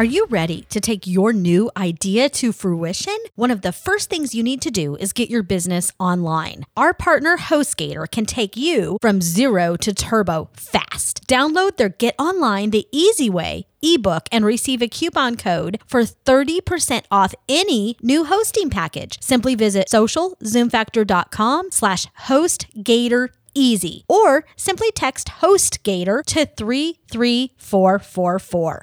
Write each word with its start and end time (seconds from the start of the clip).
Are 0.00 0.16
you 0.16 0.24
ready 0.30 0.62
to 0.70 0.80
take 0.80 1.06
your 1.06 1.34
new 1.34 1.70
idea 1.76 2.30
to 2.30 2.52
fruition? 2.52 3.18
One 3.34 3.50
of 3.50 3.60
the 3.60 3.70
first 3.70 4.08
things 4.08 4.34
you 4.34 4.42
need 4.42 4.62
to 4.62 4.70
do 4.70 4.96
is 4.96 5.12
get 5.12 5.28
your 5.28 5.42
business 5.42 5.92
online. 6.00 6.64
Our 6.74 6.94
partner 6.94 7.36
HostGator 7.36 8.10
can 8.10 8.24
take 8.24 8.56
you 8.56 8.96
from 9.02 9.20
zero 9.20 9.76
to 9.76 9.92
turbo 9.92 10.48
fast. 10.54 11.28
Download 11.28 11.76
their 11.76 11.90
Get 11.90 12.14
Online 12.18 12.70
the 12.70 12.88
Easy 12.90 13.28
Way 13.28 13.66
ebook 13.82 14.26
and 14.32 14.42
receive 14.42 14.80
a 14.80 14.88
coupon 14.88 15.36
code 15.36 15.78
for 15.86 16.04
30% 16.04 17.02
off 17.10 17.34
any 17.46 17.98
new 18.00 18.24
hosting 18.24 18.70
package. 18.70 19.18
Simply 19.20 19.54
visit 19.54 19.88
socialzoomfactor.com 19.88 21.72
slash 21.72 22.06
hostgator 22.22 23.28
easy 23.54 24.06
or 24.08 24.46
simply 24.56 24.90
text 24.92 25.28
hostgator 25.42 26.24
to 26.24 26.46
33444. 26.46 28.82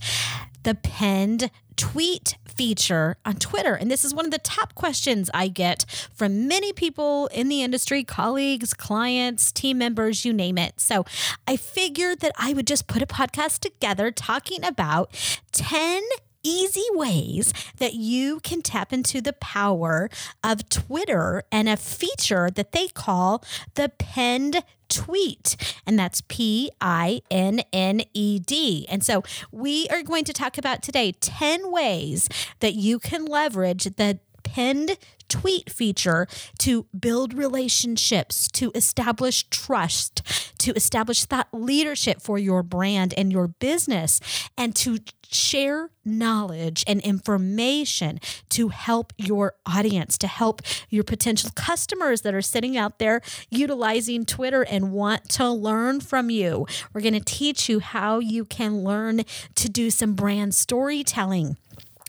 the 0.63 0.75
pinned 0.75 1.51
tweet 1.77 2.35
feature 2.45 3.15
on 3.25 3.35
Twitter. 3.35 3.75
And 3.75 3.89
this 3.89 4.03
is 4.03 4.13
one 4.13 4.25
of 4.25 4.31
the 4.31 4.39
top 4.39 4.75
questions 4.75 5.29
I 5.33 5.47
get 5.47 5.85
from 6.13 6.49
many 6.49 6.73
people 6.73 7.27
in 7.27 7.47
the 7.47 7.63
industry 7.63 8.03
colleagues, 8.03 8.73
clients, 8.73 9.53
team 9.53 9.77
members, 9.77 10.25
you 10.25 10.33
name 10.33 10.57
it. 10.57 10.81
So 10.81 11.05
I 11.47 11.55
figured 11.55 12.19
that 12.19 12.33
I 12.37 12.53
would 12.53 12.67
just 12.67 12.87
put 12.87 13.01
a 13.01 13.07
podcast 13.07 13.59
together 13.59 14.11
talking 14.11 14.65
about 14.65 15.13
10 15.53 16.03
easy 16.45 16.85
ways 16.91 17.53
that 17.79 17.95
you 17.95 18.39
can 18.41 18.61
tap 18.61 18.93
into 18.93 19.19
the 19.19 19.33
power 19.33 20.09
of 20.43 20.69
Twitter 20.69 21.43
and 21.51 21.67
a 21.67 21.75
feature 21.75 22.49
that 22.51 22.71
they 22.71 22.87
call 22.87 23.43
the 23.73 23.89
pinned 23.89 24.63
tweet, 24.87 25.55
and 25.85 25.97
that's 25.97 26.21
P 26.27 26.69
I 26.79 27.21
N 27.31 27.61
N 27.73 28.01
E 28.13 28.39
D. 28.39 28.85
And 28.89 29.03
so 29.03 29.23
we 29.51 29.87
are 29.89 30.03
going 30.03 30.23
to 30.25 30.33
talk 30.33 30.57
about 30.57 30.83
today 30.83 31.11
10 31.11 31.71
ways 31.71 32.29
that 32.59 32.75
you 32.75 32.99
can 32.99 33.25
leverage 33.25 33.85
the 33.95 34.19
pinned 34.43 34.97
tweet 35.41 35.69
feature 35.69 36.27
to 36.59 36.85
build 36.97 37.33
relationships, 37.33 38.47
to 38.47 38.71
establish 38.73 39.43
trust, 39.49 40.21
to 40.59 40.71
establish 40.73 41.25
thought 41.25 41.47
leadership 41.51 42.21
for 42.21 42.37
your 42.37 42.63
brand 42.63 43.13
and 43.17 43.31
your 43.31 43.47
business, 43.47 44.19
and 44.57 44.75
to 44.75 44.99
share 45.29 45.89
knowledge 46.05 46.83
and 46.87 47.01
information 47.01 48.19
to 48.49 48.69
help 48.69 49.11
your 49.17 49.55
audience, 49.65 50.17
to 50.17 50.27
help 50.27 50.61
your 50.89 51.03
potential 51.03 51.49
customers 51.55 52.21
that 52.21 52.33
are 52.33 52.41
sitting 52.41 52.77
out 52.77 52.99
there 52.99 53.21
utilizing 53.49 54.25
Twitter 54.25 54.61
and 54.61 54.91
want 54.91 55.27
to 55.27 55.49
learn 55.49 55.99
from 55.99 56.29
you. 56.29 56.65
We're 56.93 57.01
going 57.01 57.13
to 57.13 57.19
teach 57.19 57.67
you 57.67 57.79
how 57.79 58.19
you 58.19 58.45
can 58.45 58.83
learn 58.83 59.23
to 59.55 59.69
do 59.69 59.89
some 59.89 60.13
brand 60.13 60.55
storytelling 60.55 61.57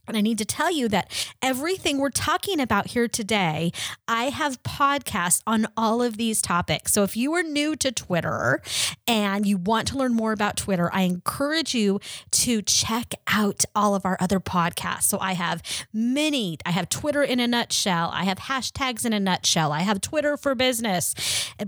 and 0.06 0.17
I 0.17 0.21
need 0.21 0.39
to 0.39 0.44
tell 0.44 0.71
you 0.71 0.89
that 0.89 1.11
everything 1.43 1.99
we're 1.99 2.11
talking 2.11 2.61
about 2.61 2.89
here 2.89 3.09
today, 3.09 3.72
I 4.09 4.25
have 4.25 4.62
podcasts 4.62 5.43
on 5.47 5.67
all 5.77 6.03
of 6.03 6.17
these 6.17 6.41
topics. 6.41 6.93
So 6.93 7.03
if 7.03 7.17
you 7.17 7.33
are 7.34 7.43
new 7.43 7.77
to 7.77 7.93
Twitter 7.93 8.62
and 9.06 9.47
you 9.47 9.56
want 9.56 9.89
to 9.89 9.99
learn 9.99 10.15
more 10.15 10.33
about 10.33 10.56
Twitter, 10.56 10.91
I 10.93 11.03
encourage 11.03 11.75
you 11.75 12.00
to 12.33 12.62
check 12.62 13.15
out 13.27 13.65
all 13.75 13.95
of 13.95 14.05
our 14.05 14.16
other 14.21 14.41
podcasts. 14.41 15.05
So 15.05 15.19
I 15.21 15.33
have 15.33 15.62
many, 15.93 16.59
I 16.65 16.71
have 16.71 16.89
Twitter 16.89 17.22
in 17.22 17.41
a 17.41 17.47
nutshell, 17.47 18.11
I 18.12 18.25
have 18.25 18.39
hashtags 18.39 19.05
in 19.05 19.12
a 19.12 19.21
nutshell, 19.21 19.72
I 19.72 19.81
have 19.81 20.00
Twitter 20.00 20.37
for 20.37 20.55
business, 20.55 21.15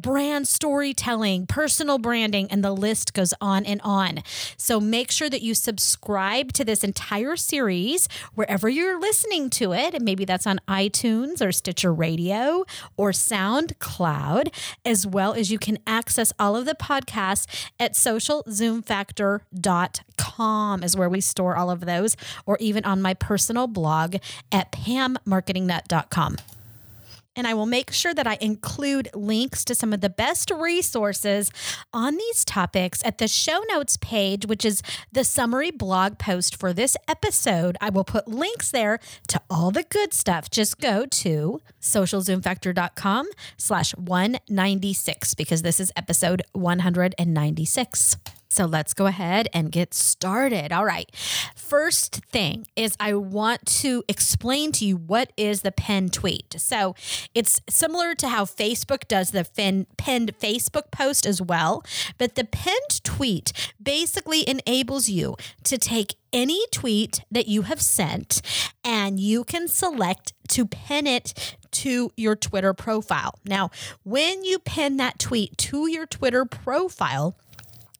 brand 0.00 0.48
storytelling, 0.48 1.46
personal 1.46 1.98
branding, 1.98 2.48
and 2.50 2.64
the 2.64 2.72
list 2.72 3.14
goes 3.14 3.34
on 3.40 3.64
and 3.64 3.80
on. 3.82 4.22
So 4.56 4.80
make 4.80 5.10
sure 5.10 5.30
that 5.30 5.42
you 5.42 5.54
subscribe 5.54 6.52
to 6.54 6.64
this 6.64 6.84
entire 6.84 7.36
series 7.36 8.08
wherever 8.34 8.68
you're 8.68 9.00
listening 9.00 9.48
to 9.50 9.72
it. 9.72 9.94
And 9.94 10.04
maybe 10.04 10.24
that's 10.24 10.46
on 10.46 10.60
iTunes 10.68 11.44
or 11.44 11.50
Stitcher 11.52 11.92
Radio 11.92 12.64
or 12.96 13.10
SoundCloud, 13.12 14.54
as 14.84 15.06
well 15.06 15.34
as 15.34 15.50
you 15.50 15.58
can 15.58 15.78
access 15.86 16.32
all 16.38 16.54
of 16.56 16.66
the 16.66 16.74
podcasts 16.74 17.46
at 17.78 17.94
socialzoomfactor.com 17.94 20.82
is 20.82 20.96
where 20.96 21.08
we 21.08 21.20
store 21.20 21.56
all 21.56 21.70
of 21.70 21.80
those, 21.80 22.16
or 22.46 22.56
even 22.60 22.84
on 22.84 23.02
my 23.02 23.14
personal 23.14 23.66
blog 23.66 24.16
at 24.52 24.70
pammarketingnut.com 24.72 26.36
and 27.38 27.46
I 27.46 27.54
will 27.54 27.66
make 27.66 27.92
sure 27.92 28.12
that 28.12 28.26
I 28.26 28.36
include 28.40 29.08
links 29.14 29.64
to 29.66 29.74
some 29.74 29.92
of 29.92 30.00
the 30.00 30.10
best 30.10 30.50
resources 30.50 31.52
on 31.94 32.16
these 32.16 32.44
topics 32.44 33.00
at 33.04 33.18
the 33.18 33.28
show 33.28 33.62
notes 33.70 33.96
page, 33.96 34.44
which 34.44 34.64
is 34.64 34.82
the 35.12 35.22
summary 35.22 35.70
blog 35.70 36.18
post 36.18 36.56
for 36.56 36.72
this 36.72 36.96
episode. 37.06 37.76
I 37.80 37.90
will 37.90 38.04
put 38.04 38.26
links 38.26 38.72
there 38.72 38.98
to 39.28 39.40
all 39.48 39.70
the 39.70 39.84
good 39.84 40.12
stuff. 40.12 40.50
Just 40.50 40.80
go 40.80 41.06
to 41.06 41.60
socialzoomfactor.com 41.80 43.28
slash 43.56 43.92
196 43.96 45.34
because 45.34 45.62
this 45.62 45.78
is 45.78 45.92
episode 45.96 46.42
196. 46.52 48.16
So 48.48 48.64
let's 48.64 48.94
go 48.94 49.06
ahead 49.06 49.48
and 49.52 49.70
get 49.70 49.92
started. 49.92 50.72
All 50.72 50.84
right. 50.84 51.10
First 51.54 52.24
thing 52.26 52.66
is 52.76 52.96
I 52.98 53.14
want 53.14 53.66
to 53.66 54.02
explain 54.08 54.72
to 54.72 54.86
you 54.86 54.96
what 54.96 55.32
is 55.36 55.62
the 55.62 55.72
pinned 55.72 56.12
tweet. 56.14 56.56
So 56.58 56.94
it's 57.34 57.60
similar 57.68 58.14
to 58.16 58.28
how 58.28 58.44
Facebook 58.44 59.06
does 59.06 59.32
the 59.32 59.44
fin- 59.44 59.86
pinned 59.98 60.38
Facebook 60.38 60.90
post 60.90 61.26
as 61.26 61.42
well, 61.42 61.84
but 62.16 62.34
the 62.36 62.44
pinned 62.44 63.04
tweet 63.04 63.52
basically 63.82 64.48
enables 64.48 65.08
you 65.08 65.36
to 65.64 65.76
take 65.76 66.16
any 66.32 66.64
tweet 66.72 67.20
that 67.30 67.48
you 67.48 67.62
have 67.62 67.80
sent 67.80 68.42
and 68.84 69.20
you 69.20 69.44
can 69.44 69.68
select 69.68 70.32
to 70.48 70.66
pin 70.66 71.06
it 71.06 71.56
to 71.70 72.10
your 72.16 72.34
Twitter 72.34 72.72
profile. 72.72 73.34
Now, 73.44 73.70
when 74.02 74.44
you 74.44 74.58
pin 74.58 74.96
that 74.96 75.18
tweet 75.18 75.56
to 75.58 75.86
your 75.86 76.06
Twitter 76.06 76.44
profile, 76.44 77.36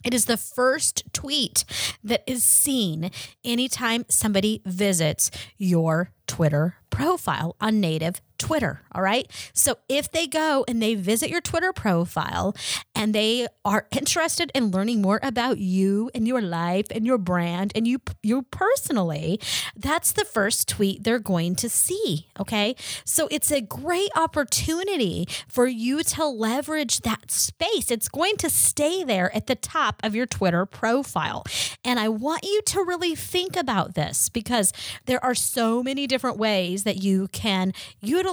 it 0.05 0.15
is 0.15 0.27
the 0.27 0.37
first 0.37 1.03
tweet 1.13 1.65
that 2.03 2.23
is 2.27 2.45
seen 2.45 3.11
anytime 3.45 4.05
somebody 4.09 4.63
visits 4.65 5.31
your 5.57 6.13
Twitter 6.27 6.77
profile 6.91 7.57
on 7.61 7.81
native 7.81 8.21
Twitter. 8.39 8.83
All 8.93 9.03
right. 9.03 9.31
So 9.53 9.79
if 9.89 10.11
they 10.11 10.27
go 10.27 10.65
and 10.69 10.81
they 10.81 10.95
visit 10.95 11.29
your 11.29 11.41
Twitter 11.41 11.73
profile 11.73 12.57
and 12.95 13.15
they 13.15 13.49
are 13.65 13.87
interested 13.91 14.51
in 14.55 14.71
learning 14.71 15.03
more 15.03 15.21
about 15.23 15.59
you 15.59 16.11
and 16.15 16.27
your 16.27 16.41
life 16.41 16.87
and 16.91 17.07
your 17.07 17.19
brand 17.19 17.73
and 17.75 17.87
you 17.87 18.01
you 18.23 18.43
personally, 18.43 19.41
that's 19.77 20.13
the 20.13 20.25
first 20.25 20.69
tweet 20.69 21.05
they're 21.05 21.19
going 21.19 21.57
to 21.57 21.69
see. 21.69 22.29
Okay. 22.39 22.77
So 23.05 23.29
it's 23.31 23.51
a 23.51 23.61
great 23.61 24.11
opportunity 24.17 25.27
for 25.49 25.67
you 25.67 26.03
to 26.03 26.25
leverage 26.27 27.01
that 27.01 27.31
space. 27.31 27.91
It's 27.91 28.09
going 28.09 28.37
to 28.39 28.49
stay 28.49 29.03
there 29.03 29.35
at 29.35 29.47
the 29.47 29.55
top 29.55 30.01
of 30.05 30.15
your 30.15 30.27
Twitter 30.27 30.65
profile. 30.65 31.45
And 31.85 31.99
I 31.99 32.09
want 32.09 32.45
you 32.45 32.63
to 32.63 32.83
really 32.83 33.15
think 33.15 33.57
about 33.57 33.95
this 33.95 34.29
because 34.29 34.73
there 35.07 35.23
are 35.25 35.35
so 35.35 35.83
many 35.83 36.07
different 36.07 36.39
ways 36.39 36.85
that 36.85 37.03
you 37.03 37.29
can 37.29 37.73
utilize 38.01 38.28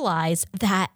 that 0.59 0.91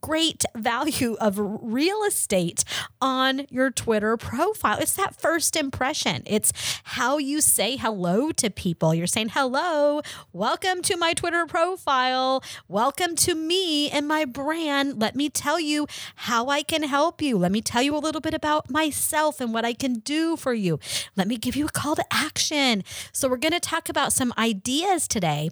great 0.00 0.44
value 0.54 1.16
of 1.20 1.36
real 1.38 2.02
estate 2.04 2.64
on 3.00 3.46
your 3.50 3.70
Twitter 3.70 4.16
profile. 4.16 4.78
It's 4.78 4.94
that 4.94 5.14
first 5.14 5.56
impression. 5.56 6.22
It's 6.26 6.52
how 6.84 7.18
you 7.18 7.40
say 7.40 7.76
hello 7.76 8.32
to 8.32 8.50
people. 8.50 8.94
You're 8.94 9.06
saying, 9.06 9.30
hello, 9.30 10.02
welcome 10.32 10.82
to 10.82 10.96
my 10.96 11.14
Twitter 11.14 11.46
profile. 11.46 12.42
Welcome 12.68 13.16
to 13.16 13.34
me 13.34 13.90
and 13.90 14.08
my 14.08 14.24
brand. 14.24 15.00
Let 15.00 15.14
me 15.14 15.28
tell 15.28 15.60
you 15.60 15.86
how 16.16 16.48
I 16.48 16.62
can 16.62 16.82
help 16.82 17.22
you. 17.22 17.38
Let 17.38 17.52
me 17.52 17.60
tell 17.60 17.82
you 17.82 17.96
a 17.96 17.98
little 17.98 18.20
bit 18.20 18.34
about 18.34 18.70
myself 18.70 19.40
and 19.40 19.54
what 19.54 19.64
I 19.64 19.72
can 19.72 20.00
do 20.00 20.36
for 20.36 20.52
you. 20.52 20.78
Let 21.16 21.28
me 21.28 21.36
give 21.36 21.56
you 21.56 21.66
a 21.66 21.70
call 21.70 21.96
to 21.96 22.04
action. 22.10 22.84
So, 23.12 23.28
we're 23.28 23.36
going 23.36 23.52
to 23.52 23.60
talk 23.60 23.88
about 23.88 24.12
some 24.12 24.32
ideas 24.36 25.08
today 25.08 25.50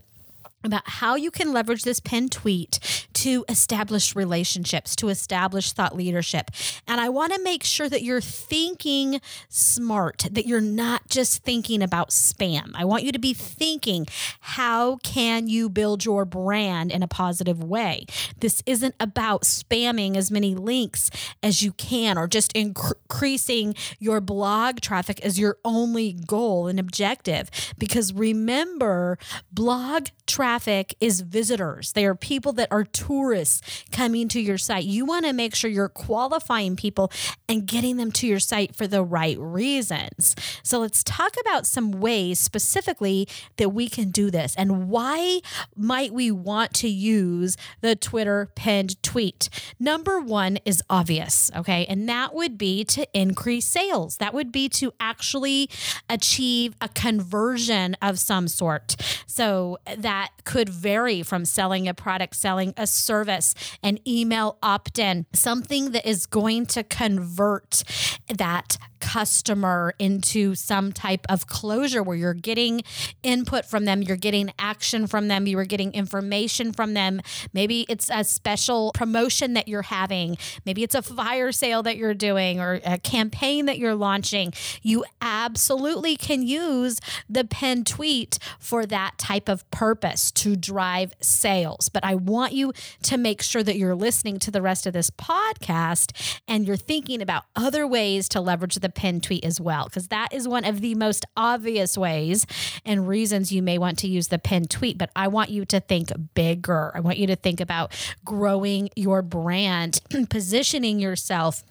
about 0.64 0.82
how 0.86 1.16
you 1.16 1.30
can 1.30 1.52
leverage 1.52 1.82
this 1.82 2.00
pinned 2.00 2.32
tweet 2.32 2.78
to 3.14 3.44
establish 3.48 4.16
relationships, 4.16 4.96
to 4.96 5.08
establish 5.08 5.72
thought 5.72 5.94
leadership. 5.94 6.50
And 6.88 7.00
I 7.00 7.08
want 7.08 7.32
to 7.32 7.42
make 7.42 7.64
sure 7.64 7.88
that 7.88 8.02
you're 8.02 8.20
thinking 8.20 9.20
smart, 9.48 10.26
that 10.30 10.46
you're 10.46 10.60
not 10.60 11.08
just 11.08 11.42
thinking 11.42 11.82
about 11.82 12.10
spam. 12.10 12.72
I 12.74 12.84
want 12.84 13.04
you 13.04 13.12
to 13.12 13.18
be 13.18 13.34
thinking, 13.34 14.06
how 14.40 14.96
can 14.98 15.48
you 15.48 15.68
build 15.68 16.04
your 16.04 16.24
brand 16.24 16.90
in 16.90 17.02
a 17.02 17.08
positive 17.08 17.62
way? 17.62 18.06
This 18.40 18.62
isn't 18.66 18.94
about 18.98 19.42
spamming 19.42 20.16
as 20.16 20.30
many 20.30 20.54
links 20.54 21.10
as 21.42 21.62
you 21.62 21.72
can 21.72 22.18
or 22.18 22.26
just 22.26 22.52
increasing 22.52 23.74
your 23.98 24.20
blog 24.20 24.80
traffic 24.80 25.20
as 25.24 25.38
your 25.38 25.58
only 25.64 26.12
goal 26.12 26.66
and 26.66 26.80
objective. 26.80 27.50
Because 27.78 28.12
remember, 28.12 29.18
blog 29.52 30.08
traffic 30.26 30.51
is 31.00 31.20
visitors. 31.22 31.92
They 31.92 32.04
are 32.04 32.14
people 32.14 32.52
that 32.54 32.68
are 32.70 32.84
tourists 32.84 33.84
coming 33.90 34.28
to 34.28 34.40
your 34.40 34.58
site. 34.58 34.84
You 34.84 35.04
want 35.04 35.24
to 35.24 35.32
make 35.32 35.54
sure 35.54 35.70
you're 35.70 35.88
qualifying 35.88 36.76
people 36.76 37.10
and 37.48 37.66
getting 37.66 37.96
them 37.96 38.12
to 38.12 38.26
your 38.26 38.38
site 38.38 38.76
for 38.76 38.86
the 38.86 39.02
right 39.02 39.38
reasons. 39.38 40.36
So 40.62 40.78
let's 40.78 41.02
talk 41.02 41.34
about 41.40 41.66
some 41.66 41.92
ways 41.92 42.38
specifically 42.38 43.26
that 43.56 43.70
we 43.70 43.88
can 43.88 44.10
do 44.10 44.30
this 44.30 44.54
and 44.56 44.88
why 44.88 45.40
might 45.74 46.12
we 46.12 46.30
want 46.30 46.74
to 46.74 46.88
use 46.88 47.56
the 47.80 47.96
Twitter 47.96 48.50
pinned 48.54 49.02
tweet. 49.02 49.48
Number 49.80 50.20
1 50.20 50.58
is 50.64 50.82
obvious, 50.90 51.50
okay? 51.56 51.86
And 51.88 52.08
that 52.08 52.34
would 52.34 52.58
be 52.58 52.84
to 52.84 53.06
increase 53.12 53.66
sales. 53.66 54.18
That 54.18 54.34
would 54.34 54.52
be 54.52 54.68
to 54.70 54.92
actually 55.00 55.70
achieve 56.08 56.74
a 56.80 56.88
conversion 56.88 57.96
of 58.02 58.18
some 58.18 58.48
sort. 58.48 58.96
So 59.26 59.78
that 59.96 60.30
could 60.44 60.68
vary 60.68 61.22
from 61.22 61.44
selling 61.44 61.88
a 61.88 61.94
product, 61.94 62.36
selling 62.36 62.74
a 62.76 62.86
service, 62.86 63.54
an 63.82 63.98
email 64.06 64.58
opt 64.62 64.98
in, 64.98 65.26
something 65.32 65.92
that 65.92 66.06
is 66.06 66.26
going 66.26 66.66
to 66.66 66.82
convert 66.82 67.82
that 68.28 68.78
customer 69.02 69.94
into 69.98 70.54
some 70.54 70.92
type 70.92 71.26
of 71.28 71.48
closure 71.48 72.04
where 72.04 72.16
you're 72.16 72.32
getting 72.32 72.82
input 73.24 73.66
from 73.66 73.84
them, 73.84 74.00
you're 74.00 74.16
getting 74.16 74.52
action 74.60 75.08
from 75.08 75.26
them, 75.26 75.48
you 75.48 75.58
are 75.58 75.64
getting 75.64 75.92
information 75.92 76.72
from 76.72 76.94
them. 76.94 77.20
Maybe 77.52 77.84
it's 77.88 78.08
a 78.14 78.22
special 78.22 78.92
promotion 78.94 79.54
that 79.54 79.66
you're 79.66 79.82
having, 79.82 80.38
maybe 80.64 80.84
it's 80.84 80.94
a 80.94 81.02
fire 81.02 81.50
sale 81.50 81.82
that 81.82 81.96
you're 81.96 82.14
doing 82.14 82.60
or 82.60 82.80
a 82.84 82.96
campaign 82.96 83.66
that 83.66 83.78
you're 83.78 83.96
launching. 83.96 84.52
You 84.82 85.04
absolutely 85.20 86.16
can 86.16 86.44
use 86.44 87.00
the 87.28 87.44
pinned 87.44 87.88
tweet 87.88 88.38
for 88.60 88.86
that 88.86 89.18
type 89.18 89.48
of 89.48 89.68
purpose 89.72 90.30
to 90.30 90.54
drive 90.54 91.12
sales. 91.20 91.88
But 91.88 92.04
I 92.04 92.14
want 92.14 92.52
you 92.52 92.72
to 93.02 93.18
make 93.18 93.42
sure 93.42 93.64
that 93.64 93.76
you're 93.76 93.96
listening 93.96 94.38
to 94.40 94.52
the 94.52 94.62
rest 94.62 94.86
of 94.86 94.92
this 94.92 95.10
podcast 95.10 96.40
and 96.46 96.64
you're 96.68 96.76
thinking 96.76 97.20
about 97.20 97.44
other 97.56 97.84
ways 97.84 98.28
to 98.28 98.40
leverage 98.40 98.76
the 98.76 98.91
pinned 98.94 99.22
tweet 99.22 99.44
as 99.44 99.60
well, 99.60 99.84
because 99.84 100.08
that 100.08 100.32
is 100.32 100.46
one 100.46 100.64
of 100.64 100.80
the 100.80 100.94
most 100.94 101.24
obvious 101.36 101.96
ways 101.98 102.46
and 102.84 103.08
reasons 103.08 103.52
you 103.52 103.62
may 103.62 103.78
want 103.78 103.98
to 103.98 104.08
use 104.08 104.28
the 104.28 104.38
pinned 104.38 104.70
tweet. 104.70 104.98
But 104.98 105.10
I 105.16 105.28
want 105.28 105.50
you 105.50 105.64
to 105.66 105.80
think 105.80 106.10
bigger. 106.34 106.92
I 106.94 107.00
want 107.00 107.18
you 107.18 107.26
to 107.26 107.36
think 107.36 107.60
about 107.60 107.92
growing 108.24 108.90
your 108.96 109.22
brand, 109.22 110.00
positioning 110.30 110.98
yourself 110.98 111.64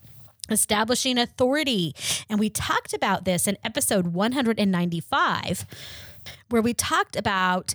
establishing 0.49 1.17
authority. 1.17 1.95
And 2.29 2.39
we 2.39 2.49
talked 2.49 2.93
about 2.93 3.25
this 3.25 3.47
in 3.47 3.57
episode 3.63 4.07
195, 4.07 5.65
where 6.49 6.61
we 6.61 6.73
talked 6.73 7.15
about 7.15 7.73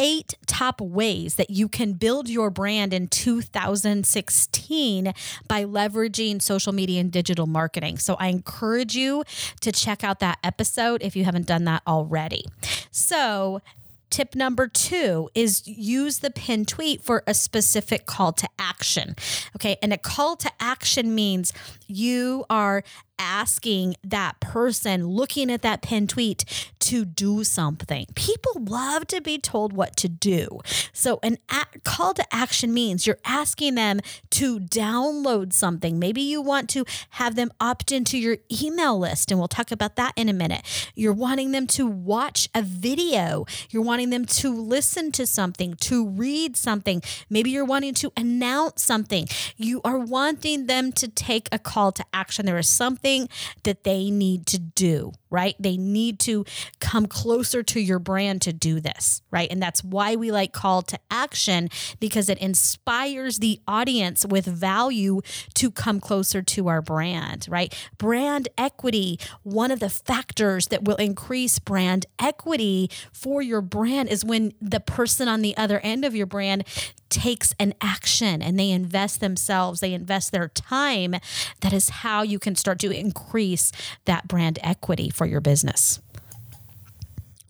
eight 0.00 0.34
top 0.46 0.80
ways 0.80 1.36
that 1.36 1.50
you 1.50 1.68
can 1.68 1.92
build 1.92 2.28
your 2.28 2.50
brand 2.50 2.92
in 2.92 3.06
2016 3.06 5.12
by 5.46 5.64
leveraging 5.64 6.42
social 6.42 6.72
media 6.72 7.00
and 7.00 7.12
digital 7.12 7.46
marketing. 7.46 7.98
So 7.98 8.14
I 8.14 8.28
encourage 8.28 8.96
you 8.96 9.22
to 9.60 9.70
check 9.70 10.02
out 10.02 10.18
that 10.20 10.38
episode 10.42 11.02
if 11.02 11.14
you 11.14 11.24
haven't 11.24 11.46
done 11.46 11.64
that 11.64 11.82
already. 11.86 12.46
So, 12.90 13.60
tip 14.08 14.34
number 14.34 14.66
two 14.66 15.30
is 15.34 15.68
use 15.68 16.18
the 16.18 16.30
pin 16.30 16.64
tweet 16.64 17.00
for 17.00 17.22
a 17.26 17.34
specific 17.34 18.06
call 18.06 18.32
to 18.32 18.48
action. 18.58 19.14
Okay. 19.54 19.76
And 19.80 19.92
a 19.92 19.98
call 19.98 20.34
to 20.36 20.50
action 20.58 21.14
means 21.14 21.52
you 21.90 22.44
are 22.48 22.82
asking 23.20 23.94
that 24.02 24.40
person 24.40 25.06
looking 25.06 25.50
at 25.50 25.60
that 25.62 25.82
pin 25.82 26.06
tweet 26.06 26.44
to 26.80 27.04
do 27.04 27.44
something. 27.44 28.06
People 28.14 28.52
love 28.64 29.06
to 29.08 29.20
be 29.20 29.38
told 29.38 29.74
what 29.74 29.94
to 29.96 30.08
do. 30.08 30.60
So, 30.92 31.20
an 31.22 31.36
a- 31.50 31.78
call 31.84 32.14
to 32.14 32.24
action 32.34 32.72
means 32.72 33.06
you're 33.06 33.18
asking 33.24 33.74
them 33.74 34.00
to 34.30 34.58
download 34.58 35.52
something. 35.52 35.98
Maybe 35.98 36.22
you 36.22 36.40
want 36.40 36.70
to 36.70 36.84
have 37.10 37.36
them 37.36 37.50
opt 37.60 37.92
into 37.92 38.18
your 38.18 38.38
email 38.50 38.98
list, 38.98 39.30
and 39.30 39.38
we'll 39.38 39.48
talk 39.48 39.70
about 39.70 39.96
that 39.96 40.14
in 40.16 40.28
a 40.28 40.32
minute. 40.32 40.62
You're 40.94 41.12
wanting 41.12 41.52
them 41.52 41.66
to 41.68 41.86
watch 41.86 42.48
a 42.54 42.62
video, 42.62 43.44
you're 43.68 43.82
wanting 43.82 44.10
them 44.10 44.24
to 44.24 44.50
listen 44.50 45.12
to 45.12 45.26
something, 45.26 45.74
to 45.74 46.06
read 46.08 46.56
something. 46.56 47.02
Maybe 47.28 47.50
you're 47.50 47.64
wanting 47.66 47.94
to 47.94 48.12
announce 48.16 48.82
something. 48.82 49.28
You 49.56 49.82
are 49.84 49.98
wanting 49.98 50.66
them 50.66 50.90
to 50.92 51.06
take 51.06 51.48
a 51.52 51.58
call 51.58 51.79
to 51.92 52.04
action. 52.12 52.44
There 52.46 52.58
is 52.58 52.68
something 52.68 52.90
something 52.90 53.28
that 53.62 53.84
they 53.84 54.10
need 54.10 54.46
to 54.46 54.58
do, 54.58 55.12
right? 55.30 55.54
They 55.58 55.76
need 55.76 56.18
to 56.20 56.44
come 56.80 57.06
closer 57.06 57.62
to 57.62 57.80
your 57.80 57.98
brand 57.98 58.42
to 58.42 58.52
do 58.52 58.80
this, 58.80 59.22
right? 59.30 59.50
And 59.50 59.62
that's 59.62 59.82
why 59.84 60.16
we 60.16 60.30
like 60.30 60.52
call 60.52 60.82
to 60.82 60.98
action 61.10 61.68
because 61.98 62.28
it 62.28 62.38
inspires 62.38 63.38
the 63.38 63.60
audience 63.66 64.26
with 64.26 64.46
value 64.46 65.20
to 65.54 65.70
come 65.70 66.00
closer 66.00 66.42
to 66.42 66.68
our 66.68 66.82
brand, 66.82 67.46
right? 67.48 67.72
Brand 67.96 68.48
equity, 68.58 69.18
one 69.42 69.70
of 69.70 69.80
the 69.80 69.90
factors 69.90 70.66
that 70.68 70.84
will 70.84 70.96
increase 70.96 71.58
brand 71.58 72.06
equity 72.18 72.90
for 73.12 73.40
your 73.40 73.60
brand 73.60 74.08
is 74.08 74.24
when 74.24 74.52
the 74.60 74.80
person 74.80 75.28
on 75.28 75.42
the 75.42 75.56
other 75.56 75.78
end 75.80 76.04
of 76.04 76.14
your 76.14 76.26
brand 76.26 76.64
takes 77.10 77.52
an 77.58 77.74
action 77.80 78.40
and 78.40 78.58
they 78.58 78.70
invest 78.70 79.20
themselves, 79.20 79.80
they 79.80 79.92
invest 79.92 80.32
their 80.32 80.48
time. 80.48 81.16
That 81.60 81.69
is 81.72 81.88
how 81.88 82.22
you 82.22 82.38
can 82.38 82.54
start 82.54 82.78
to 82.80 82.90
increase 82.90 83.72
that 84.04 84.28
brand 84.28 84.58
equity 84.62 85.10
for 85.10 85.26
your 85.26 85.40
business. 85.40 86.00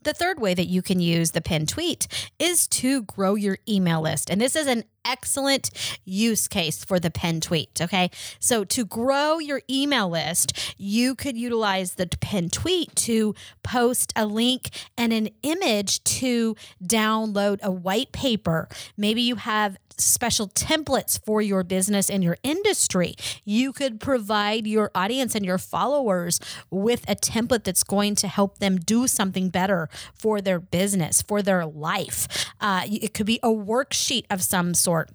The 0.03 0.15
third 0.15 0.41
way 0.41 0.55
that 0.55 0.67
you 0.67 0.81
can 0.81 0.99
use 0.99 1.33
the 1.33 1.43
pin 1.43 1.67
tweet 1.67 2.09
is 2.39 2.67
to 2.69 3.03
grow 3.03 3.35
your 3.35 3.59
email 3.69 4.01
list. 4.01 4.31
And 4.31 4.41
this 4.41 4.57
is 4.57 4.67
an 4.67 4.85
excellent 5.05 5.71
use 6.05 6.49
case 6.49 6.85
for 6.85 6.99
the 6.99 7.11
pin 7.11 7.41
tweet. 7.41 7.81
Okay. 7.81 8.11
So 8.39 8.65
to 8.65 8.85
grow 8.87 9.39
your 9.39 9.61
email 9.69 10.09
list, 10.09 10.75
you 10.79 11.15
could 11.15 11.37
utilize 11.37 11.95
the 11.95 12.07
pin 12.07 12.49
tweet 12.49 12.95
to 12.97 13.35
post 13.63 14.13
a 14.17 14.25
link 14.25 14.71
and 14.97 15.13
an 15.13 15.29
image 15.43 16.03
to 16.05 16.57
download 16.83 17.61
a 17.63 17.71
white 17.71 18.13
paper. 18.13 18.69
Maybe 18.97 19.21
you 19.21 19.37
have 19.37 19.77
special 20.03 20.49
templates 20.49 21.23
for 21.25 21.41
your 21.43 21.63
business 21.63 22.11
and 22.11 22.23
your 22.23 22.37
industry. 22.43 23.15
You 23.45 23.73
could 23.73 24.01
provide 24.01 24.67
your 24.67 24.91
audience 24.95 25.35
and 25.35 25.45
your 25.45 25.59
followers 25.59 26.41
with 26.71 27.09
a 27.09 27.15
template 27.15 27.65
that's 27.65 27.85
going 27.85 28.15
to 28.17 28.29
help 28.29 28.59
them 28.59 28.77
do 28.77 29.07
something 29.07 29.49
better 29.49 29.89
for 30.15 30.41
their 30.41 30.59
business, 30.61 31.23
for 31.23 31.43
their 31.43 31.67
life. 31.67 32.53
Uh, 32.61 32.83
it 32.87 33.15
could 33.15 33.27
be 33.27 33.41
a 33.43 33.49
worksheet 33.49 34.25
of 34.31 34.43
some 34.43 34.75
sort 34.75 35.11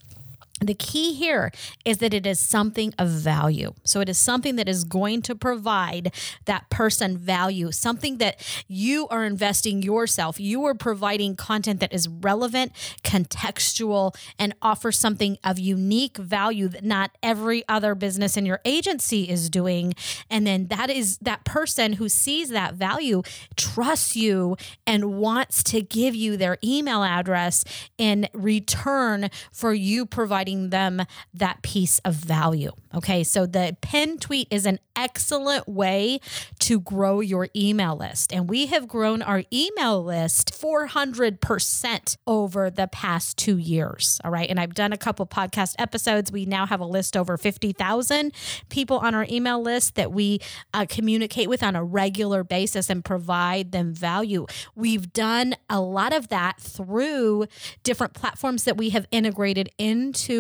the 0.62 0.74
key 0.74 1.14
here 1.14 1.52
is 1.84 1.98
that 1.98 2.14
it 2.14 2.26
is 2.26 2.40
something 2.40 2.94
of 2.98 3.10
value. 3.10 3.74
So 3.84 4.00
it 4.00 4.08
is 4.08 4.18
something 4.18 4.56
that 4.56 4.70
is 4.70 4.86
going 4.86 5.22
to 5.24 5.36
provide 5.36 6.14
that 6.46 6.70
person 6.70 7.18
value, 7.18 7.74
something 7.74 8.20
that 8.20 8.40
you 8.66 9.06
are 9.10 9.26
investing 9.26 9.82
yourself. 9.82 10.40
You 10.40 10.64
are 10.66 10.74
providing 10.74 11.36
content 11.36 11.82
that 11.82 11.94
is 11.94 12.08
relevant, 12.08 12.72
contextual, 13.04 14.16
and 14.40 14.56
offers 14.62 14.98
something 14.98 15.38
of 15.44 15.60
unique 15.60 16.16
value 16.16 16.70
that 16.70 16.86
not 16.86 17.12
every 17.22 17.68
other 17.68 17.94
business 17.94 18.38
in 18.38 18.46
your 18.46 18.62
agency 18.64 19.24
is 19.24 19.50
doing. 19.50 19.94
And 20.30 20.48
then 20.48 20.68
that 20.68 20.90
is 20.90 21.18
that 21.18 21.44
person 21.44 21.94
who 21.94 22.08
sees 22.08 22.48
that 22.50 22.76
value, 22.76 23.24
trusts 23.58 24.16
you, 24.16 24.56
and 24.88 25.16
wants 25.16 25.64
to 25.64 25.82
give 25.82 26.16
you 26.16 26.38
their 26.38 26.58
email 26.64 27.04
address 27.04 27.66
in 27.98 28.30
return 28.34 29.30
for 29.52 29.74
you 29.74 30.06
providing 30.06 30.45
providing 30.46 30.70
them 30.70 31.02
that 31.34 31.62
piece 31.62 32.00
of 32.00 32.14
value. 32.14 32.72
Okay, 32.94 33.24
so 33.24 33.46
the 33.46 33.76
pin 33.82 34.18
tweet 34.18 34.48
is 34.52 34.66
an 34.66 34.80
excellent 34.96 35.68
way 35.68 36.20
to 36.60 36.80
grow 36.80 37.20
your 37.20 37.50
email 37.56 37.98
list. 37.98 38.32
And 38.32 38.50
we 38.50 38.68
have 38.68 38.88
grown 38.88 39.22
our 39.22 39.44
email 39.52 40.02
list 40.02 40.54
400% 40.54 42.18
over 42.26 42.70
the 42.70 42.88
past 42.88 43.38
two 43.38 43.58
years. 43.58 44.22
All 44.24 44.32
right. 44.32 44.50
And 44.50 44.60
I've 44.60 44.74
done 44.74 44.94
a 44.94 44.98
couple 44.98 45.26
podcast 45.26 45.76
episodes. 45.78 46.32
We 46.32 46.46
now 46.46 46.66
have 46.66 46.80
a 46.80 46.86
list 46.86 47.18
over 47.18 47.38
50,000 47.38 48.32
people 48.70 49.00
on 49.00 49.14
our 49.14 49.26
email 49.30 49.62
list 49.62 49.96
that 49.96 50.14
we 50.14 50.40
uh, 50.74 50.86
communicate 50.88 51.50
with 51.50 51.62
on 51.64 51.76
a 51.76 51.84
regular 51.84 52.46
basis 52.46 52.90
and 52.90 53.04
provide 53.04 53.74
them 53.74 53.94
value. 53.94 54.46
We've 54.76 55.12
done 55.12 55.56
a 55.70 55.82
lot 55.82 56.14
of 56.14 56.30
that 56.30 56.62
through 56.62 57.48
different 57.84 58.14
platforms 58.14 58.64
that 58.64 58.78
we 58.78 58.92
have 58.92 59.06
integrated 59.12 59.70
into 59.78 60.35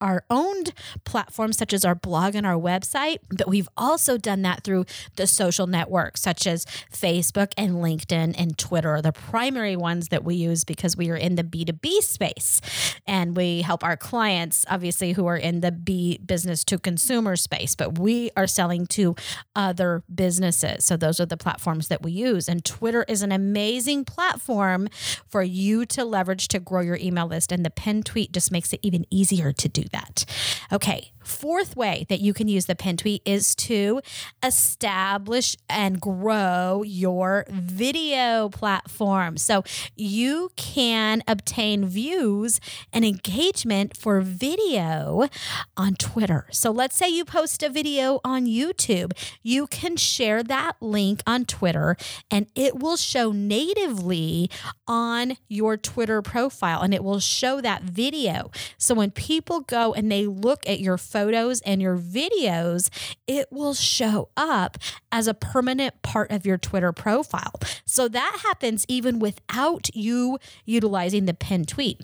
our 0.00 0.24
owned 0.28 0.72
platforms, 1.04 1.56
such 1.56 1.72
as 1.72 1.84
our 1.84 1.94
blog 1.94 2.34
and 2.34 2.46
our 2.46 2.58
website. 2.58 3.18
But 3.28 3.48
we've 3.48 3.68
also 3.76 4.18
done 4.18 4.42
that 4.42 4.64
through 4.64 4.86
the 5.16 5.26
social 5.26 5.66
networks, 5.66 6.20
such 6.20 6.46
as 6.46 6.64
Facebook 6.92 7.52
and 7.56 7.74
LinkedIn 7.76 8.34
and 8.38 8.58
Twitter, 8.58 8.90
are 8.90 9.02
the 9.02 9.12
primary 9.12 9.76
ones 9.76 10.08
that 10.08 10.24
we 10.24 10.34
use 10.34 10.64
because 10.64 10.96
we 10.96 11.10
are 11.10 11.16
in 11.16 11.36
the 11.36 11.44
B2B 11.44 12.02
space. 12.02 12.60
And 13.06 13.36
we 13.36 13.62
help 13.62 13.84
our 13.84 13.96
clients, 13.96 14.64
obviously, 14.68 15.12
who 15.12 15.26
are 15.26 15.36
in 15.36 15.60
the 15.60 15.72
B 15.72 16.18
business 16.24 16.64
to 16.64 16.78
consumer 16.78 17.36
space, 17.36 17.74
but 17.74 17.98
we 17.98 18.30
are 18.36 18.46
selling 18.46 18.86
to 18.86 19.14
other 19.54 20.02
businesses. 20.12 20.84
So 20.84 20.96
those 20.96 21.20
are 21.20 21.26
the 21.26 21.36
platforms 21.36 21.88
that 21.88 22.02
we 22.02 22.12
use. 22.12 22.48
And 22.48 22.64
Twitter 22.64 23.04
is 23.08 23.22
an 23.22 23.32
amazing 23.32 24.04
platform 24.04 24.88
for 25.28 25.42
you 25.42 25.86
to 25.86 26.04
leverage 26.04 26.48
to 26.48 26.58
grow 26.58 26.80
your 26.80 26.96
email 26.96 27.26
list. 27.26 27.52
And 27.52 27.64
the 27.64 27.70
pin 27.70 28.02
tweet 28.02 28.32
just 28.32 28.50
makes 28.50 28.72
it 28.72 28.80
even 28.82 29.06
easier 29.10 29.31
to 29.52 29.68
do 29.68 29.84
that. 29.92 30.24
Okay, 30.72 31.11
Fourth 31.24 31.76
way 31.76 32.06
that 32.08 32.20
you 32.20 32.32
can 32.32 32.48
use 32.48 32.66
the 32.66 32.74
pin 32.74 32.96
tweet 32.96 33.22
is 33.24 33.54
to 33.56 34.00
establish 34.42 35.56
and 35.68 36.00
grow 36.00 36.82
your 36.84 37.44
video 37.48 38.48
platform. 38.48 39.36
So 39.36 39.64
you 39.96 40.50
can 40.56 41.22
obtain 41.26 41.86
views 41.86 42.60
and 42.92 43.04
engagement 43.04 43.96
for 43.96 44.20
video 44.20 45.28
on 45.76 45.94
Twitter. 45.94 46.46
So 46.50 46.70
let's 46.70 46.96
say 46.96 47.08
you 47.08 47.24
post 47.24 47.62
a 47.62 47.68
video 47.68 48.20
on 48.24 48.46
YouTube, 48.46 49.12
you 49.42 49.66
can 49.66 49.96
share 49.96 50.42
that 50.42 50.76
link 50.80 51.22
on 51.26 51.44
Twitter 51.44 51.96
and 52.30 52.46
it 52.54 52.78
will 52.78 52.96
show 52.96 53.32
natively 53.32 54.50
on 54.86 55.36
your 55.48 55.76
Twitter 55.76 56.22
profile 56.22 56.82
and 56.82 56.92
it 56.92 57.04
will 57.04 57.20
show 57.20 57.60
that 57.60 57.82
video. 57.82 58.50
So 58.78 58.94
when 58.94 59.10
people 59.10 59.60
go 59.60 59.92
and 59.92 60.10
they 60.10 60.26
look 60.26 60.68
at 60.68 60.80
your 60.80 60.98
photos 61.22 61.60
and 61.60 61.80
your 61.80 61.96
videos, 61.96 62.90
it 63.26 63.46
will 63.52 63.74
show 63.74 64.28
up 64.36 64.76
as 65.12 65.28
a 65.28 65.34
permanent 65.34 66.02
part 66.02 66.30
of 66.32 66.44
your 66.44 66.58
Twitter 66.58 66.92
profile. 66.92 67.54
So 67.84 68.08
that 68.08 68.40
happens 68.42 68.84
even 68.88 69.20
without 69.20 69.94
you 69.94 70.38
utilizing 70.64 71.26
the 71.26 71.34
pin 71.34 71.64
tweet. 71.64 72.00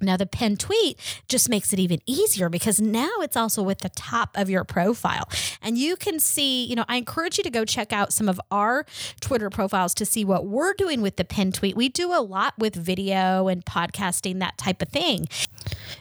Now, 0.00 0.16
the 0.16 0.26
pin 0.26 0.56
tweet 0.56 0.98
just 1.28 1.48
makes 1.48 1.72
it 1.72 1.78
even 1.80 2.00
easier 2.06 2.48
because 2.48 2.80
now 2.80 3.10
it's 3.20 3.36
also 3.36 3.62
with 3.62 3.78
the 3.78 3.88
top 3.90 4.30
of 4.36 4.48
your 4.48 4.62
profile. 4.64 5.28
And 5.60 5.76
you 5.76 5.96
can 5.96 6.20
see, 6.20 6.64
you 6.64 6.76
know, 6.76 6.84
I 6.88 6.96
encourage 6.96 7.38
you 7.38 7.44
to 7.44 7.50
go 7.50 7.64
check 7.64 7.92
out 7.92 8.12
some 8.12 8.28
of 8.28 8.40
our 8.50 8.86
Twitter 9.20 9.50
profiles 9.50 9.94
to 9.94 10.06
see 10.06 10.24
what 10.24 10.46
we're 10.46 10.74
doing 10.74 11.00
with 11.00 11.16
the 11.16 11.24
pin 11.24 11.50
tweet. 11.50 11.76
We 11.76 11.88
do 11.88 12.12
a 12.12 12.22
lot 12.22 12.54
with 12.58 12.76
video 12.76 13.48
and 13.48 13.64
podcasting, 13.64 14.38
that 14.38 14.56
type 14.56 14.82
of 14.82 14.88
thing. 14.88 15.28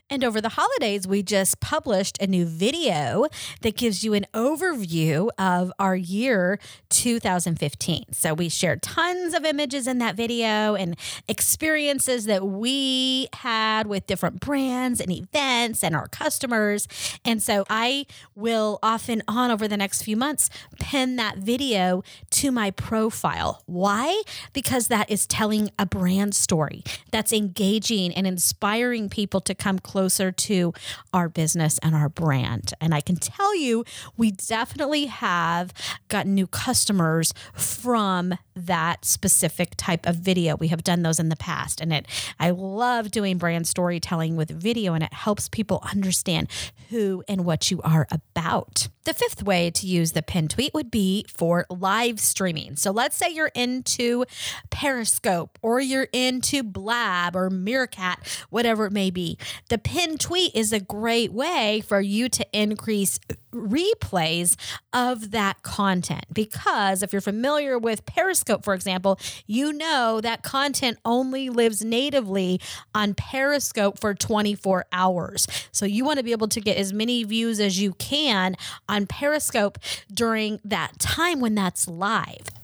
And 0.09 0.23
over 0.23 0.41
the 0.41 0.49
holidays, 0.49 1.07
we 1.07 1.23
just 1.23 1.59
published 1.59 2.17
a 2.21 2.27
new 2.27 2.45
video 2.45 3.27
that 3.61 3.75
gives 3.75 4.03
you 4.03 4.13
an 4.13 4.25
overview 4.33 5.29
of 5.37 5.71
our 5.79 5.95
year 5.95 6.59
2015. 6.89 8.05
So 8.11 8.33
we 8.33 8.49
shared 8.49 8.81
tons 8.81 9.33
of 9.33 9.45
images 9.45 9.87
in 9.87 9.97
that 9.99 10.15
video 10.15 10.75
and 10.75 10.95
experiences 11.27 12.25
that 12.25 12.45
we 12.45 13.27
had 13.33 13.87
with 13.87 14.07
different 14.07 14.39
brands 14.39 14.99
and 14.99 15.11
events 15.11 15.83
and 15.83 15.95
our 15.95 16.07
customers. 16.07 16.87
And 17.23 17.41
so 17.41 17.65
I 17.69 18.05
will 18.35 18.79
often 18.81 19.23
on 19.27 19.51
over 19.51 19.67
the 19.67 19.77
next 19.77 20.01
few 20.01 20.17
months 20.17 20.49
pin 20.79 21.15
that 21.17 21.37
video 21.37 22.03
to 22.31 22.51
my 22.51 22.71
profile. 22.71 23.63
Why? 23.65 24.21
Because 24.53 24.87
that 24.87 25.09
is 25.09 25.25
telling 25.27 25.71
a 25.77 25.85
brand 25.85 26.35
story 26.35 26.83
that's 27.11 27.33
engaging 27.33 28.13
and 28.13 28.25
inspiring 28.27 29.09
people 29.09 29.41
to 29.41 29.55
come 29.55 29.76
closer 29.79 30.31
to 30.31 30.73
our 31.13 31.29
business 31.29 31.79
and 31.79 31.95
our 31.95 32.09
brand. 32.09 32.73
And 32.79 32.93
I 32.93 33.01
can 33.01 33.15
tell 33.15 33.55
you, 33.55 33.83
we 34.15 34.31
definitely 34.31 35.05
have 35.05 35.73
gotten 36.07 36.33
new 36.35 36.47
customers 36.47 37.33
from 37.53 38.37
that 38.65 39.05
specific 39.05 39.75
type 39.77 40.05
of 40.05 40.15
video. 40.15 40.55
We 40.55 40.67
have 40.69 40.83
done 40.83 41.03
those 41.03 41.19
in 41.19 41.29
the 41.29 41.35
past. 41.35 41.81
And 41.81 41.93
it 41.93 42.07
I 42.39 42.49
love 42.49 43.11
doing 43.11 43.37
brand 43.37 43.67
storytelling 43.67 44.35
with 44.35 44.49
video 44.49 44.93
and 44.93 45.03
it 45.03 45.13
helps 45.13 45.49
people 45.49 45.83
understand 45.91 46.49
who 46.89 47.23
and 47.27 47.45
what 47.45 47.71
you 47.71 47.81
are 47.81 48.07
about. 48.11 48.87
The 49.03 49.13
fifth 49.13 49.43
way 49.43 49.71
to 49.71 49.87
use 49.87 50.11
the 50.11 50.21
pin 50.21 50.49
tweet 50.49 50.73
would 50.73 50.91
be 50.91 51.25
for 51.33 51.65
live 51.69 52.19
streaming. 52.19 52.75
So 52.75 52.91
let's 52.91 53.15
say 53.15 53.29
you're 53.29 53.51
into 53.55 54.25
Periscope 54.69 55.57
or 55.61 55.79
you're 55.79 56.09
into 56.11 56.61
Blab 56.61 57.35
or 57.35 57.49
Meerkat, 57.49 58.45
whatever 58.49 58.85
it 58.85 58.91
may 58.91 59.09
be. 59.09 59.37
The 59.69 59.77
pin 59.77 60.17
tweet 60.17 60.53
is 60.53 60.73
a 60.73 60.81
great 60.81 61.31
way 61.31 61.81
for 61.87 62.01
you 62.01 62.27
to 62.27 62.45
increase 62.51 63.17
replays 63.53 64.55
of 64.93 65.31
that 65.31 65.63
content 65.63 66.25
because 66.33 67.01
if 67.01 67.13
you're 67.13 67.21
familiar 67.21 67.77
with 67.77 68.05
Periscope, 68.05 68.63
for 68.63 68.73
example, 68.73 69.19
you 69.45 69.73
know 69.73 70.19
that 70.21 70.43
content 70.43 70.97
only 71.05 71.49
lives 71.49 71.83
natively 71.83 72.59
on 72.93 73.13
Periscope 73.13 73.99
for 73.99 74.13
24 74.13 74.85
hours. 74.91 75.47
So 75.71 75.85
you 75.85 76.03
want 76.03 76.17
to 76.17 76.23
be 76.23 76.31
able 76.31 76.47
to 76.49 76.61
get 76.61 76.77
as 76.77 76.93
many 76.93 77.23
views 77.23 77.59
as 77.59 77.79
you 77.79 77.93
can 77.93 78.55
on 78.89 79.07
Periscope 79.07 79.77
during 80.13 80.59
that 80.63 80.99
time 80.99 81.39
when 81.39 81.55
that's 81.55 81.87
live. 81.87 82.56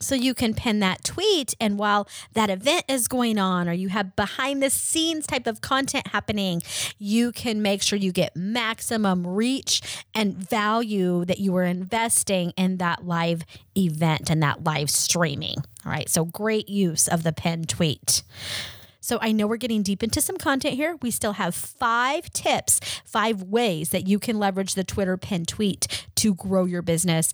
So 0.00 0.14
you 0.14 0.32
can 0.32 0.54
pin 0.54 0.78
that 0.80 1.02
tweet, 1.02 1.54
and 1.60 1.78
while 1.78 2.06
that 2.34 2.50
event 2.50 2.84
is 2.88 3.08
going 3.08 3.38
on, 3.38 3.68
or 3.68 3.72
you 3.72 3.88
have 3.88 4.14
behind 4.14 4.62
the 4.62 4.70
scenes 4.70 5.26
type 5.26 5.46
of 5.46 5.60
content 5.60 6.06
happening, 6.08 6.62
you 6.98 7.32
can 7.32 7.62
make 7.62 7.82
sure 7.82 7.98
you 7.98 8.12
get 8.12 8.36
maximum 8.36 9.26
reach 9.26 9.82
and 10.14 10.36
value 10.36 11.24
that 11.24 11.40
you 11.40 11.56
are 11.56 11.64
investing 11.64 12.52
in 12.56 12.76
that 12.76 13.06
live 13.06 13.44
event 13.76 14.30
and 14.30 14.42
that 14.42 14.62
live 14.62 14.88
streaming. 14.88 15.56
All 15.84 15.92
right, 15.92 16.08
so 16.08 16.24
great 16.24 16.68
use 16.68 17.08
of 17.08 17.24
the 17.24 17.32
pin 17.32 17.64
tweet. 17.64 18.22
So 19.00 19.18
I 19.20 19.32
know 19.32 19.46
we're 19.46 19.56
getting 19.56 19.82
deep 19.82 20.02
into 20.02 20.20
some 20.20 20.36
content 20.36 20.74
here. 20.74 20.96
We 21.02 21.10
still 21.10 21.34
have 21.34 21.54
five 21.54 22.30
tips, 22.32 22.80
five 23.04 23.42
ways 23.42 23.90
that 23.90 24.06
you 24.06 24.18
can 24.18 24.38
leverage 24.38 24.74
the 24.74 24.84
Twitter 24.84 25.16
pin 25.16 25.44
tweet 25.44 26.06
to 26.16 26.34
grow 26.34 26.64
your 26.64 26.82
business, 26.82 27.32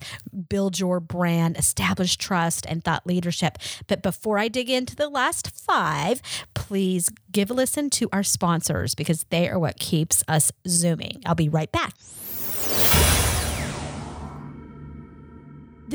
build 0.49 0.79
your 0.79 0.99
brand, 0.99 1.57
establish 1.57 2.17
trust 2.17 2.65
and 2.67 2.83
thought 2.83 3.05
leadership. 3.07 3.57
But 3.87 4.03
before 4.03 4.37
I 4.37 4.47
dig 4.47 4.69
into 4.69 4.95
the 4.95 5.09
last 5.09 5.49
five, 5.49 6.21
please 6.53 7.09
give 7.31 7.49
a 7.49 7.53
listen 7.53 7.89
to 7.91 8.09
our 8.13 8.23
sponsors 8.23 8.95
because 8.95 9.25
they 9.29 9.49
are 9.49 9.59
what 9.59 9.79
keeps 9.79 10.23
us 10.27 10.51
zooming. 10.67 11.21
I'll 11.25 11.35
be 11.35 11.49
right 11.49 11.71
back. 11.71 11.93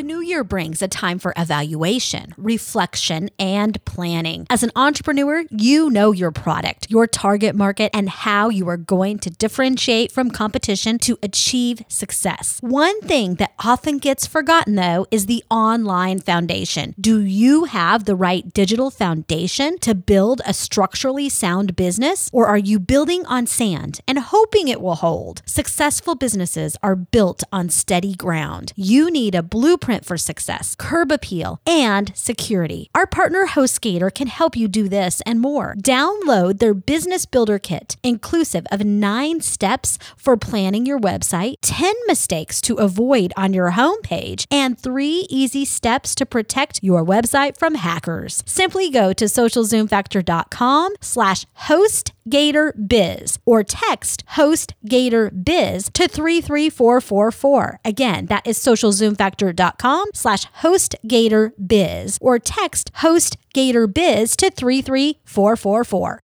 The 0.00 0.06
new 0.06 0.22
year 0.22 0.44
brings 0.44 0.80
a 0.80 0.88
time 0.88 1.18
for 1.18 1.34
evaluation, 1.36 2.32
reflection, 2.38 3.28
and 3.38 3.84
planning. 3.84 4.46
As 4.48 4.62
an 4.62 4.70
entrepreneur, 4.74 5.44
you 5.50 5.90
know 5.90 6.10
your 6.10 6.30
product, 6.30 6.90
your 6.90 7.06
target 7.06 7.54
market, 7.54 7.90
and 7.92 8.08
how 8.08 8.48
you 8.48 8.66
are 8.70 8.78
going 8.78 9.18
to 9.18 9.28
differentiate 9.28 10.10
from 10.10 10.30
competition 10.30 10.98
to 11.00 11.18
achieve 11.22 11.82
success. 11.86 12.60
One 12.62 12.98
thing 13.02 13.34
that 13.34 13.52
often 13.62 13.98
gets 13.98 14.26
forgotten, 14.26 14.76
though, 14.76 15.06
is 15.10 15.26
the 15.26 15.44
online 15.50 16.20
foundation. 16.20 16.94
Do 16.98 17.20
you 17.20 17.64
have 17.64 18.06
the 18.06 18.16
right 18.16 18.50
digital 18.54 18.90
foundation 18.90 19.78
to 19.80 19.94
build 19.94 20.40
a 20.46 20.54
structurally 20.54 21.28
sound 21.28 21.76
business, 21.76 22.30
or 22.32 22.46
are 22.46 22.56
you 22.56 22.80
building 22.80 23.26
on 23.26 23.46
sand 23.46 24.00
and 24.08 24.18
hoping 24.18 24.68
it 24.68 24.80
will 24.80 24.94
hold? 24.94 25.42
Successful 25.44 26.14
businesses 26.14 26.78
are 26.82 26.96
built 26.96 27.44
on 27.52 27.68
steady 27.68 28.14
ground. 28.14 28.72
You 28.76 29.10
need 29.10 29.34
a 29.34 29.42
blueprint 29.42 29.89
blueprint 29.90 30.04
for 30.04 30.16
success, 30.16 30.76
curb 30.76 31.10
appeal, 31.10 31.60
and 31.66 32.12
security. 32.14 32.88
Our 32.94 33.06
partner 33.06 33.46
HostGator 33.46 34.12
can 34.14 34.28
help 34.28 34.56
you 34.56 34.68
do 34.68 34.88
this 34.88 35.20
and 35.26 35.40
more. 35.40 35.74
Download 35.82 36.58
their 36.58 36.74
Business 36.74 37.26
Builder 37.26 37.58
Kit, 37.58 37.96
inclusive 38.02 38.66
of 38.70 38.84
nine 38.84 39.40
steps 39.40 39.98
for 40.16 40.36
planning 40.36 40.86
your 40.86 41.00
website, 41.00 41.54
10 41.62 41.94
mistakes 42.06 42.60
to 42.62 42.76
avoid 42.76 43.32
on 43.36 43.52
your 43.54 43.72
homepage, 43.72 44.46
and 44.50 44.78
three 44.78 45.26
easy 45.28 45.64
steps 45.64 46.14
to 46.14 46.26
protect 46.26 46.80
your 46.82 47.04
website 47.04 47.58
from 47.58 47.74
hackers. 47.74 48.42
Simply 48.46 48.90
go 48.90 49.12
to 49.12 49.24
socialzoomfactor.com 49.26 50.94
slash 51.00 51.46
host 51.54 52.12
Gator 52.28 52.72
Biz 52.74 53.38
or 53.44 53.64
text 53.64 54.22
host 54.36 54.74
Gator 54.86 55.30
Biz 55.30 55.90
to 55.94 56.06
33444. 56.06 57.80
Again, 57.84 58.26
that 58.26 58.46
is 58.46 58.58
socialzoomfactor.com 58.58 59.69
slash 60.14 60.44
host 60.54 60.96
Gator 61.06 61.52
Biz 61.64 62.18
or 62.20 62.38
text 62.38 62.90
host 62.96 63.36
Gator 63.52 63.86
Biz 63.86 64.36
to 64.36 64.50
33444. 64.50 66.20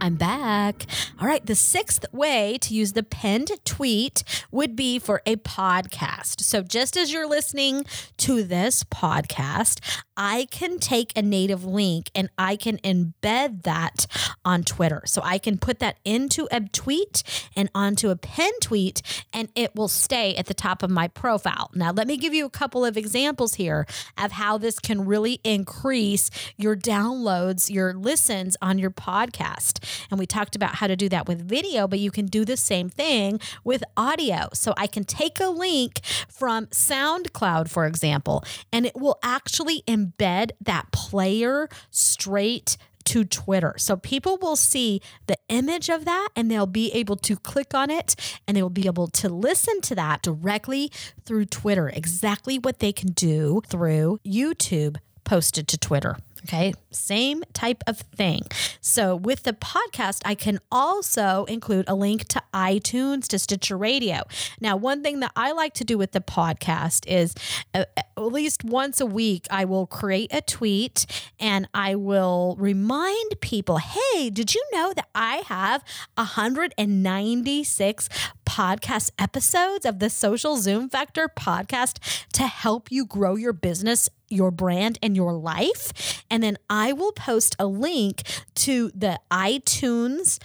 I'm 0.00 0.14
back. 0.14 0.86
All 1.20 1.26
right. 1.26 1.44
The 1.44 1.54
sixth 1.54 2.04
way 2.12 2.58
to 2.62 2.74
use 2.74 2.92
the 2.92 3.02
pinned 3.02 3.50
tweet 3.64 4.22
would 4.50 4.76
be 4.76 4.98
for 4.98 5.22
a 5.26 5.36
podcast. 5.36 6.40
So, 6.40 6.62
just 6.62 6.96
as 6.96 7.12
you're 7.12 7.28
listening 7.28 7.84
to 8.18 8.42
this 8.42 8.84
podcast, 8.84 9.80
I 10.18 10.48
can 10.50 10.80
take 10.80 11.16
a 11.16 11.22
native 11.22 11.64
link 11.64 12.10
and 12.12 12.28
I 12.36 12.56
can 12.56 12.78
embed 12.78 13.62
that 13.62 14.06
on 14.44 14.64
Twitter. 14.64 15.02
So, 15.06 15.22
I 15.24 15.38
can 15.38 15.58
put 15.58 15.78
that 15.78 15.98
into 16.04 16.48
a 16.50 16.60
tweet 16.60 17.22
and 17.54 17.70
onto 17.74 18.10
a 18.10 18.16
pinned 18.16 18.60
tweet, 18.60 19.00
and 19.32 19.48
it 19.54 19.76
will 19.76 19.88
stay 19.88 20.34
at 20.34 20.46
the 20.46 20.54
top 20.54 20.82
of 20.82 20.90
my 20.90 21.06
profile. 21.06 21.70
Now, 21.74 21.92
let 21.92 22.08
me 22.08 22.16
give 22.16 22.34
you 22.34 22.44
a 22.46 22.50
couple 22.50 22.84
of 22.84 22.96
examples 22.96 23.54
here 23.54 23.86
of 24.16 24.32
how 24.32 24.58
this 24.58 24.80
can 24.80 25.06
really 25.06 25.40
increase 25.44 26.30
your 26.56 26.74
downloads, 26.76 27.70
your 27.70 27.94
listens 27.94 28.56
on 28.60 28.78
your 28.78 28.90
podcast. 28.90 29.84
And 30.10 30.18
we 30.18 30.26
talked 30.26 30.56
about 30.56 30.76
how 30.76 30.88
to 30.88 30.96
do 30.96 31.08
that 31.10 31.28
with 31.28 31.46
video, 31.46 31.86
but 31.86 32.00
you 32.00 32.10
can 32.10 32.26
do 32.26 32.44
the 32.44 32.56
same 32.56 32.88
thing 32.88 33.38
with 33.62 33.84
audio. 33.96 34.48
So 34.54 34.74
I 34.76 34.88
can 34.88 35.04
take 35.04 35.38
a 35.38 35.48
link 35.48 36.00
from 36.28 36.66
SoundCloud, 36.66 37.68
for 37.68 37.86
example, 37.86 38.44
and 38.72 38.84
it 38.84 38.96
will 38.96 39.18
actually 39.22 39.82
embed 39.86 40.07
that 40.18 40.92
player 40.92 41.68
straight 41.90 42.76
to 43.08 43.24
Twitter. 43.24 43.74
So 43.78 43.96
people 43.96 44.36
will 44.36 44.56
see 44.56 45.00
the 45.26 45.38
image 45.48 45.88
of 45.88 46.04
that 46.04 46.28
and 46.36 46.50
they'll 46.50 46.66
be 46.66 46.92
able 46.92 47.16
to 47.16 47.36
click 47.36 47.72
on 47.72 47.90
it 47.90 48.14
and 48.46 48.54
they 48.54 48.62
will 48.62 48.68
be 48.68 48.86
able 48.86 49.08
to 49.08 49.30
listen 49.30 49.80
to 49.82 49.94
that 49.94 50.20
directly 50.20 50.92
through 51.24 51.46
Twitter. 51.46 51.88
Exactly 51.88 52.58
what 52.58 52.80
they 52.80 52.92
can 52.92 53.12
do 53.12 53.62
through 53.66 54.20
YouTube 54.26 54.98
posted 55.24 55.66
to 55.68 55.78
Twitter. 55.78 56.16
Okay, 56.44 56.74
same 56.90 57.44
type 57.52 57.82
of 57.86 57.98
thing. 57.98 58.42
So, 58.80 59.14
with 59.16 59.42
the 59.44 59.52
podcast, 59.52 60.22
I 60.24 60.34
can 60.34 60.58
also 60.70 61.44
include 61.44 61.84
a 61.88 61.94
link 61.94 62.26
to 62.28 62.42
iTunes, 62.54 63.26
to 63.28 63.38
Stitcher 63.38 63.76
Radio. 63.76 64.22
Now, 64.60 64.76
one 64.76 65.02
thing 65.02 65.20
that 65.20 65.32
I 65.36 65.52
like 65.52 65.74
to 65.74 65.84
do 65.84 65.98
with 65.98 66.12
the 66.12 66.20
podcast 66.20 67.06
is 67.06 67.34
uh, 67.74 67.84
at 67.96 68.22
least 68.22 68.64
once 68.64 69.00
a 69.00 69.06
week, 69.06 69.46
I 69.50 69.64
will 69.64 69.86
create 69.86 70.32
a 70.32 70.40
tweet 70.40 71.06
and 71.38 71.68
I 71.74 71.94
will 71.94 72.56
remind 72.58 73.40
people 73.40 73.78
hey, 73.78 74.30
did 74.30 74.54
you 74.54 74.64
know 74.72 74.92
that 74.94 75.08
I 75.14 75.42
have 75.46 75.84
196 76.14 78.08
podcast 78.44 79.10
episodes 79.18 79.84
of 79.84 79.98
the 79.98 80.10
Social 80.10 80.56
Zoom 80.56 80.88
Factor 80.88 81.28
podcast 81.28 82.24
to 82.32 82.46
help 82.46 82.90
you 82.90 83.04
grow 83.04 83.36
your 83.36 83.52
business 83.52 84.08
your 84.28 84.50
brand 84.50 84.98
and 85.02 85.16
your 85.16 85.32
life. 85.32 86.24
And 86.30 86.42
then 86.42 86.58
I 86.78 86.92
will 86.92 87.10
post 87.10 87.56
a 87.58 87.66
link 87.66 88.22
to 88.54 88.92
the 88.94 89.18
iTunes 89.32 90.38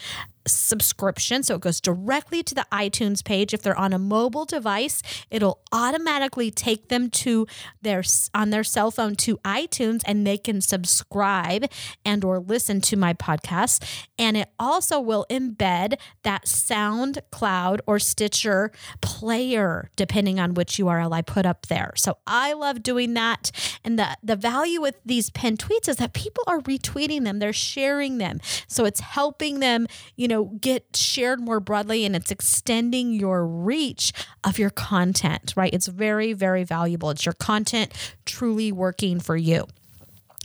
subscription. 0.47 1.43
So 1.43 1.55
it 1.55 1.61
goes 1.61 1.79
directly 1.79 2.43
to 2.43 2.55
the 2.55 2.65
iTunes 2.71 3.23
page. 3.23 3.53
If 3.53 3.61
they're 3.61 3.77
on 3.77 3.93
a 3.93 3.99
mobile 3.99 4.45
device, 4.45 5.01
it'll 5.29 5.61
automatically 5.71 6.51
take 6.51 6.89
them 6.89 7.09
to 7.09 7.47
their 7.81 8.03
on 8.33 8.49
their 8.49 8.63
cell 8.63 8.91
phone 8.91 9.15
to 9.15 9.37
iTunes 9.37 10.01
and 10.05 10.25
they 10.25 10.37
can 10.37 10.61
subscribe 10.61 11.65
and 12.05 12.23
or 12.23 12.39
listen 12.39 12.81
to 12.81 12.97
my 12.97 13.13
podcast. 13.13 13.83
And 14.17 14.37
it 14.37 14.49
also 14.59 14.99
will 14.99 15.25
embed 15.29 15.97
that 16.23 16.45
SoundCloud 16.45 17.79
or 17.87 17.99
Stitcher 17.99 18.71
player, 19.01 19.89
depending 19.95 20.39
on 20.39 20.53
which 20.53 20.77
URL 20.77 21.13
I 21.13 21.21
put 21.21 21.45
up 21.45 21.67
there. 21.67 21.93
So 21.95 22.17
I 22.27 22.53
love 22.53 22.83
doing 22.83 23.13
that. 23.13 23.51
And 23.83 23.97
the, 23.97 24.17
the 24.23 24.35
value 24.35 24.81
with 24.81 24.95
these 25.05 25.29
pinned 25.29 25.59
tweets 25.59 25.87
is 25.87 25.97
that 25.97 26.13
people 26.13 26.43
are 26.47 26.59
retweeting 26.61 27.23
them, 27.23 27.39
they're 27.39 27.53
sharing 27.53 28.17
them. 28.17 28.39
So 28.67 28.85
it's 28.85 28.99
helping 28.99 29.59
them, 29.59 29.87
you 30.15 30.27
know 30.27 30.32
know, 30.33 30.45
get 30.59 30.95
shared 30.95 31.39
more 31.39 31.59
broadly 31.59 32.05
and 32.05 32.15
it's 32.15 32.31
extending 32.31 33.13
your 33.13 33.45
reach 33.45 34.11
of 34.43 34.59
your 34.59 34.69
content, 34.69 35.53
right? 35.55 35.73
It's 35.73 35.87
very, 35.87 36.33
very 36.33 36.63
valuable. 36.63 37.09
It's 37.09 37.25
your 37.25 37.33
content 37.33 37.93
truly 38.25 38.71
working 38.71 39.19
for 39.19 39.37
you. 39.37 39.67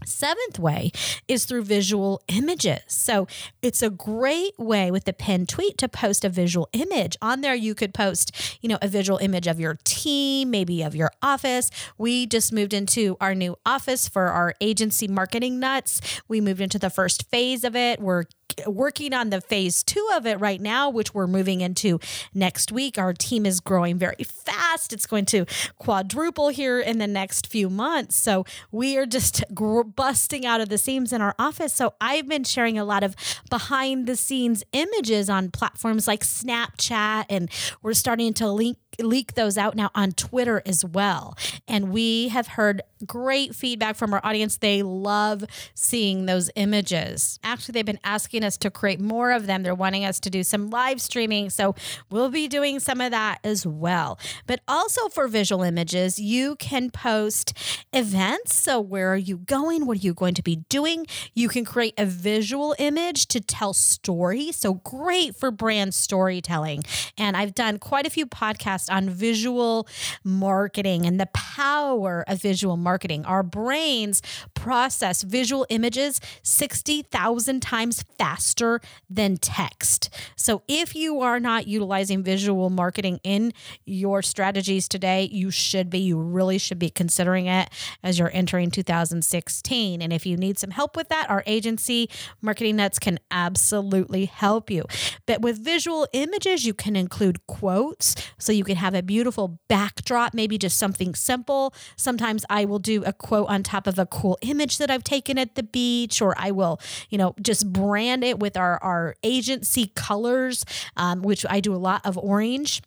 Seventh 0.05 0.61
way 0.61 0.93
is 1.27 1.45
through 1.45 1.65
visual 1.65 2.23
images. 2.29 2.81
So 2.87 3.27
it's 3.63 3.83
a 3.83 3.91
great 3.91 4.57
way 4.57 4.93
with 4.93 5.05
the 5.05 5.13
pinned 5.13 5.49
tweet 5.49 5.77
to 5.79 5.89
post 5.89 6.25
a 6.25 6.29
visual 6.29 6.69
image. 6.73 7.17
On 7.21 7.41
there, 7.41 7.55
you 7.55 7.75
could 7.75 7.93
post, 7.93 8.59
you 8.63 8.69
know, 8.69 8.79
a 8.81 8.87
visual 8.87 9.19
image 9.19 9.49
of 9.49 9.59
your 9.59 9.77
team, 9.85 10.51
maybe 10.51 10.83
of 10.83 10.95
your 10.95 11.11
office. 11.21 11.71
We 11.99 12.27
just 12.27 12.53
moved 12.53 12.73
into 12.73 13.17
our 13.21 13.35
new 13.35 13.57
office 13.67 14.09
for 14.09 14.29
our 14.29 14.55
agency 14.61 15.09
marketing 15.09 15.59
nuts. 15.59 16.01
We 16.29 16.41
moved 16.41 16.61
into 16.61 16.79
the 16.79 16.91
first 16.91 17.29
phase 17.29 17.65
of 17.65 17.75
it. 17.75 18.01
We're 18.01 18.25
working 18.67 19.13
on 19.15 19.31
the 19.31 19.41
phase 19.41 19.83
two 19.83 20.09
of 20.15 20.27
it 20.27 20.41
right 20.41 20.61
now, 20.61 20.91
which 20.91 21.15
we're 21.15 21.27
moving 21.27 21.61
into 21.61 21.99
next 22.35 22.73
week. 22.73 22.99
Our 22.99 23.13
team 23.13 23.47
is 23.47 23.61
growing 23.61 23.99
very 23.99 24.25
fast. 24.25 24.93
It's 24.93 25.07
going 25.07 25.27
to 25.27 25.47
quadruple 25.79 26.49
here 26.49 26.81
in 26.81 26.99
the 26.99 27.07
next 27.07 27.47
few 27.47 27.71
months. 27.71 28.17
So 28.17 28.45
we 28.71 28.97
are 28.97 29.07
just 29.07 29.45
gr- 29.55 29.83
busting 29.83 30.47
out 30.47 30.61
of 30.61 30.69
the 30.69 30.79
seams 30.79 31.13
in 31.13 31.21
our 31.21 31.35
office. 31.39 31.73
So 31.73 31.95
I've 32.01 32.29
been 32.29 32.45
sharing 32.45 32.79
a 32.79 32.85
lot 32.85 33.03
of 33.03 33.15
behind 33.51 34.07
the 34.07 34.17
scenes 34.17 34.65
images 34.73 35.31
on 35.31 35.51
platforms 35.51 36.07
like 36.07 36.21
Snapchat, 36.21 37.27
and 37.29 37.51
we're 37.83 37.95
starting 37.95 38.35
to 38.35 38.51
link 38.51 38.79
leak 38.99 39.35
those 39.35 39.57
out 39.57 39.77
now 39.77 39.91
on 39.95 40.13
Twitter 40.13 40.63
as 40.67 40.85
well. 40.85 41.37
And 41.67 41.91
we 41.91 42.29
have 42.29 42.49
heard 42.49 42.83
great 43.07 43.55
feedback 43.55 43.97
from 43.97 44.13
our 44.13 44.21
audience. 44.25 44.57
They 44.57 44.83
love 44.83 45.45
seeing 45.75 46.27
those 46.27 46.51
images. 46.57 47.39
Actually, 47.45 47.73
they've 47.75 47.87
been 47.87 48.01
asking 48.03 48.45
us 48.45 48.57
to 48.59 48.71
create 48.71 49.01
more 49.01 49.31
of 49.31 49.47
them. 49.47 49.63
They're 49.63 49.75
wanting 49.75 50.05
us 50.05 50.19
to 50.21 50.31
do 50.31 50.43
some 50.43 50.71
live 50.71 51.01
streaming. 51.01 51.51
So 51.51 51.75
we'll 52.11 52.31
be 52.31 52.49
doing 52.49 52.81
some 52.81 53.01
of 53.01 53.11
that 53.13 53.39
as 53.45 53.67
well. 53.67 54.19
But 54.47 54.61
also 54.67 55.09
for 55.09 55.29
visual 55.29 55.63
images, 55.63 56.19
you 56.19 56.57
can 56.57 56.91
post 56.91 57.53
events. 57.93 58.55
So 58.55 58.81
where 58.81 59.13
are 59.13 59.17
you 59.17 59.39
going? 59.39 59.87
What 59.87 59.99
are 59.99 60.01
you 60.01 60.15
going 60.15 60.35
to 60.35 60.43
be 60.43 60.57
doing? 60.69 61.07
You 61.35 61.49
can 61.49 61.65
create 61.65 61.95
a 61.97 62.07
visual 62.07 62.75
image 62.79 63.27
to 63.29 63.41
tell 63.41 63.73
story. 63.75 64.53
So 64.53 64.75
great 64.75 65.37
for 65.37 65.51
brand 65.51 65.95
storytelling. 65.95 66.83
And 67.17 67.37
I've 67.37 67.55
done 67.55 67.79
quite 67.79 68.07
a 68.07 68.11
few 68.11 68.27
podcasts 68.27 68.88
on 68.89 69.09
visual 69.11 69.87
marketing 70.25 71.07
and 71.07 71.21
the 71.21 71.27
power 71.27 72.25
of 72.27 72.41
visual 72.41 72.77
marketing. 72.77 73.25
Our 73.25 73.43
brains 73.43 74.23
process 74.55 75.23
visual 75.23 75.67
images 75.71 76.21
60,000 76.43 77.61
times 77.61 78.05
faster 78.19 78.81
than 79.09 79.37
text. 79.37 80.11
So 80.37 80.63
if 80.69 80.95
you 80.95 81.21
are 81.21 81.41
not 81.41 81.67
utilizing 81.67 82.23
visual 82.23 82.71
marketing 82.71 83.21
in 83.25 83.53
your 83.85 84.23
strategies 84.23 84.89
today, 84.89 85.29
you 85.31 85.51
should 85.51 85.91
be. 85.91 85.99
You 85.99 86.19
really 86.19 86.59
should 86.59 86.79
be 86.79 86.91
considering 86.91 87.47
it 87.47 87.69
as 88.03 88.19
you're 88.19 88.31
entering 88.33 88.71
2016. 88.71 90.03
And 90.03 90.13
if 90.13 90.27
you 90.27 90.37
need 90.37 90.59
some 90.59 90.71
help 90.71 90.97
with 90.97 91.09
that, 91.09 91.29
our 91.29 91.43
agency, 91.47 92.09
Marketing 92.41 92.77
Nuts, 92.77 92.99
can 92.99 93.19
absolutely 93.31 94.27
help 94.27 94.71
you. 94.71 94.85
But 95.27 95.43
with 95.43 95.63
visual 95.63 96.07
images, 96.13 96.65
you 96.65 96.75
can 96.75 96.97
include 96.97 97.47
quotes. 97.47 98.15
So 98.39 98.53
you 98.53 98.65
can 98.65 98.77
have 98.79 98.95
a 98.95 99.03
beautiful 99.03 99.59
backdrop, 99.69 100.33
maybe 100.35 100.57
just 100.57 100.79
something 100.79 101.15
simple. 101.15 101.75
Sometimes 101.97 102.45
I 102.49 102.65
will 102.65 102.79
do 102.79 103.05
a 103.05 103.13
quote 103.13 103.49
on 103.49 103.63
top 103.63 103.87
of 103.87 103.99
a 103.99 104.07
cool 104.07 104.39
image 104.41 104.79
that 104.79 104.91
I've 104.91 105.05
taken 105.05 105.39
at 105.39 105.55
the 105.55 105.63
beach, 105.63 106.23
or 106.23 106.35
I 106.39 106.51
will, 106.51 106.81
you 107.11 107.19
know, 107.19 107.35
just 107.43 107.73
brand 107.73 108.25
it 108.25 108.39
with 108.39 108.57
our, 108.57 108.83
our 108.83 109.15
agency 109.23 109.93
colors, 109.95 110.65
um, 110.97 111.23
which 111.23 111.45
I 111.49 111.61
do 111.61 111.75
a 111.75 111.77
lot 111.77 112.01
of 112.05 112.17
orange. 112.17 112.83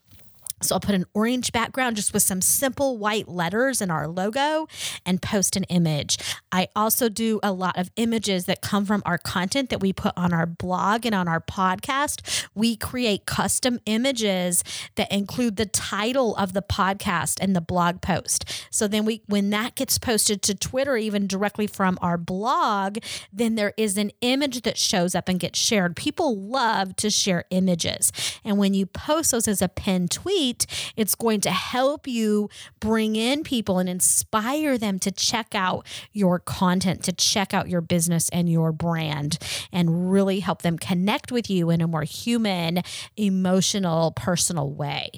So 0.63 0.75
I'll 0.75 0.79
put 0.79 0.95
an 0.95 1.05
orange 1.13 1.51
background 1.51 1.95
just 1.95 2.13
with 2.13 2.23
some 2.23 2.41
simple 2.41 2.97
white 2.97 3.27
letters 3.27 3.81
in 3.81 3.91
our 3.91 4.07
logo 4.07 4.67
and 5.05 5.21
post 5.21 5.55
an 5.55 5.63
image. 5.65 6.17
I 6.51 6.67
also 6.75 7.09
do 7.09 7.39
a 7.43 7.51
lot 7.51 7.77
of 7.77 7.89
images 7.95 8.45
that 8.45 8.61
come 8.61 8.85
from 8.85 9.01
our 9.05 9.17
content 9.17 9.69
that 9.69 9.79
we 9.79 9.93
put 9.93 10.13
on 10.15 10.33
our 10.33 10.45
blog 10.45 11.05
and 11.05 11.15
on 11.15 11.27
our 11.27 11.41
podcast. 11.41 12.47
We 12.53 12.75
create 12.75 13.25
custom 13.25 13.79
images 13.85 14.63
that 14.95 15.11
include 15.11 15.55
the 15.55 15.65
title 15.65 16.35
of 16.35 16.53
the 16.53 16.61
podcast 16.61 17.39
and 17.41 17.55
the 17.55 17.61
blog 17.61 18.01
post. 18.01 18.45
So 18.69 18.87
then 18.87 19.05
we 19.05 19.23
when 19.27 19.49
that 19.51 19.75
gets 19.75 19.97
posted 19.97 20.41
to 20.43 20.55
Twitter 20.55 20.97
even 20.97 21.27
directly 21.27 21.67
from 21.67 21.97
our 22.01 22.17
blog, 22.17 22.97
then 23.31 23.55
there 23.55 23.73
is 23.77 23.97
an 23.97 24.11
image 24.21 24.61
that 24.61 24.77
shows 24.77 25.15
up 25.15 25.27
and 25.27 25.39
gets 25.39 25.59
shared. 25.59 25.95
People 25.95 26.37
love 26.37 26.95
to 26.97 27.09
share 27.09 27.45
images. 27.49 28.11
And 28.43 28.57
when 28.57 28.73
you 28.73 28.85
post 28.85 29.31
those 29.31 29.47
as 29.47 29.61
a 29.61 29.69
pinned 29.69 30.11
tweet, 30.11 30.50
it's 30.95 31.15
going 31.15 31.41
to 31.41 31.51
help 31.51 32.07
you 32.07 32.49
bring 32.79 33.15
in 33.15 33.43
people 33.43 33.79
and 33.79 33.89
inspire 33.89 34.77
them 34.77 34.99
to 34.99 35.11
check 35.11 35.53
out 35.53 35.85
your 36.11 36.39
content, 36.39 37.03
to 37.03 37.11
check 37.11 37.53
out 37.53 37.69
your 37.69 37.81
business 37.81 38.29
and 38.29 38.49
your 38.49 38.71
brand, 38.71 39.37
and 39.71 40.11
really 40.11 40.39
help 40.39 40.61
them 40.61 40.77
connect 40.77 41.31
with 41.31 41.49
you 41.49 41.69
in 41.69 41.81
a 41.81 41.87
more 41.87 42.03
human, 42.03 42.81
emotional, 43.17 44.11
personal 44.11 44.71
way 44.71 45.11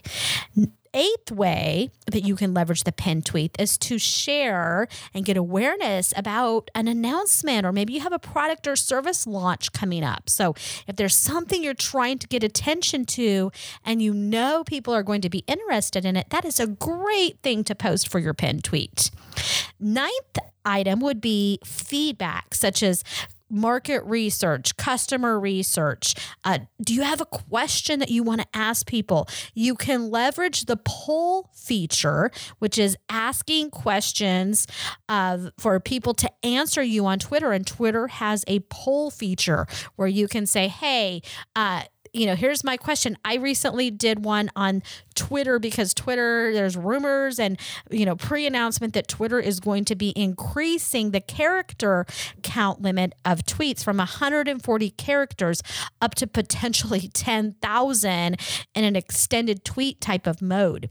eighth 0.94 1.32
way 1.32 1.90
that 2.12 2.24
you 2.24 2.36
can 2.36 2.54
leverage 2.54 2.84
the 2.84 2.92
pin 2.92 3.22
tweet 3.22 3.56
is 3.60 3.78
to 3.80 3.98
share 3.98 4.88
and 5.14 5.26
get 5.26 5.38
awareness 5.38 6.14
about 6.16 6.70
an 6.76 6.88
announcement, 6.88 7.66
or 7.66 7.72
maybe 7.72 7.94
you 7.94 8.02
have 8.02 8.14
a 8.14 8.20
product 8.20 8.68
or 8.68 8.76
service 8.76 9.26
launch 9.26 9.72
coming 9.74 10.04
up. 10.04 10.30
So, 10.30 10.56
if 10.88 10.96
there's 10.96 11.16
something 11.16 11.64
you're 11.64 11.74
trying 11.74 12.20
to 12.20 12.28
get 12.28 12.44
attention 12.44 13.06
to 13.06 13.52
and 13.84 14.02
you 14.02 14.14
know 14.14 14.64
people 14.64 14.94
are 14.94 15.04
going 15.04 15.22
to 15.22 15.30
be 15.30 15.44
interested 15.48 16.06
in 16.06 16.16
it, 16.16 16.30
that 16.30 16.46
is 16.46 16.60
a 16.60 16.68
great 16.68 17.40
thing 17.42 17.64
to 17.66 17.76
post 17.76 18.08
for 18.08 18.20
your 18.20 18.34
pin 18.34 18.62
tweet. 18.62 19.12
Ninth 19.80 20.38
item 20.66 21.00
would 21.00 21.22
be 21.22 21.60
feedback, 21.64 22.54
such 22.54 22.84
as 22.84 23.04
market 23.54 24.04
research, 24.04 24.76
customer 24.78 25.40
research. 25.40 26.16
Uh, 26.44 26.60
do 26.82 26.94
you 26.94 27.04
have 27.04 27.22
a 27.22 27.26
question 27.26 28.00
that 28.00 28.10
you 28.10 28.24
want 28.24 28.42
to 28.42 28.48
ask 28.54 28.88
people? 28.88 29.28
You 29.54 29.76
can 29.76 30.10
leverage 30.10 30.66
the 30.66 30.78
poll 30.78 31.50
feature, 31.54 32.32
which 32.60 32.78
is 32.78 32.98
asking 33.10 33.70
questions 33.70 34.68
uh, 35.08 35.50
for 35.58 35.80
people 35.80 36.14
to 36.16 36.30
answer 36.44 36.82
you 36.82 37.06
on 37.06 37.20
Twitter. 37.20 37.52
And 37.52 37.66
Twitter 37.66 38.08
has 38.08 38.44
a 38.48 38.60
poll 38.70 39.12
feature 39.12 39.68
where 39.96 40.08
you 40.08 40.28
can 40.28 40.46
say, 40.46 40.68
hey, 40.68 41.22
uh, 41.56 41.84
you 42.14 42.28
know, 42.28 42.36
here's 42.36 42.64
my 42.64 42.78
question. 42.78 43.18
I 43.26 43.36
recently 43.36 43.90
did 43.90 44.24
one 44.24 44.52
on 44.56 44.84
Twitter 45.16 45.58
because 45.58 45.96
Twitter, 45.96 46.54
there's 46.54 46.78
rumors 46.78 47.40
and, 47.40 47.60
you 47.90 48.06
know, 48.06 48.16
pre 48.16 48.46
announcement 48.46 48.94
that 48.94 49.08
Twitter 49.08 49.40
is 49.40 49.60
going 49.60 49.84
to 49.86 49.96
be 49.96 50.14
increasing 50.16 51.10
the 51.10 51.20
character 51.20 52.06
count 52.44 52.84
limit 52.84 53.14
of 53.26 53.44
tweets 53.44 53.84
from 53.84 53.98
140 53.98 54.90
characters 54.92 55.64
up 56.02 56.14
to 56.16 56.28
potentially 56.28 57.08
10,000 57.14 58.40
in 58.76 58.84
an 58.84 58.96
extended 58.96 59.66
tweet 59.66 60.00
type 60.00 60.28
of 60.28 60.40
mode. 60.40 60.90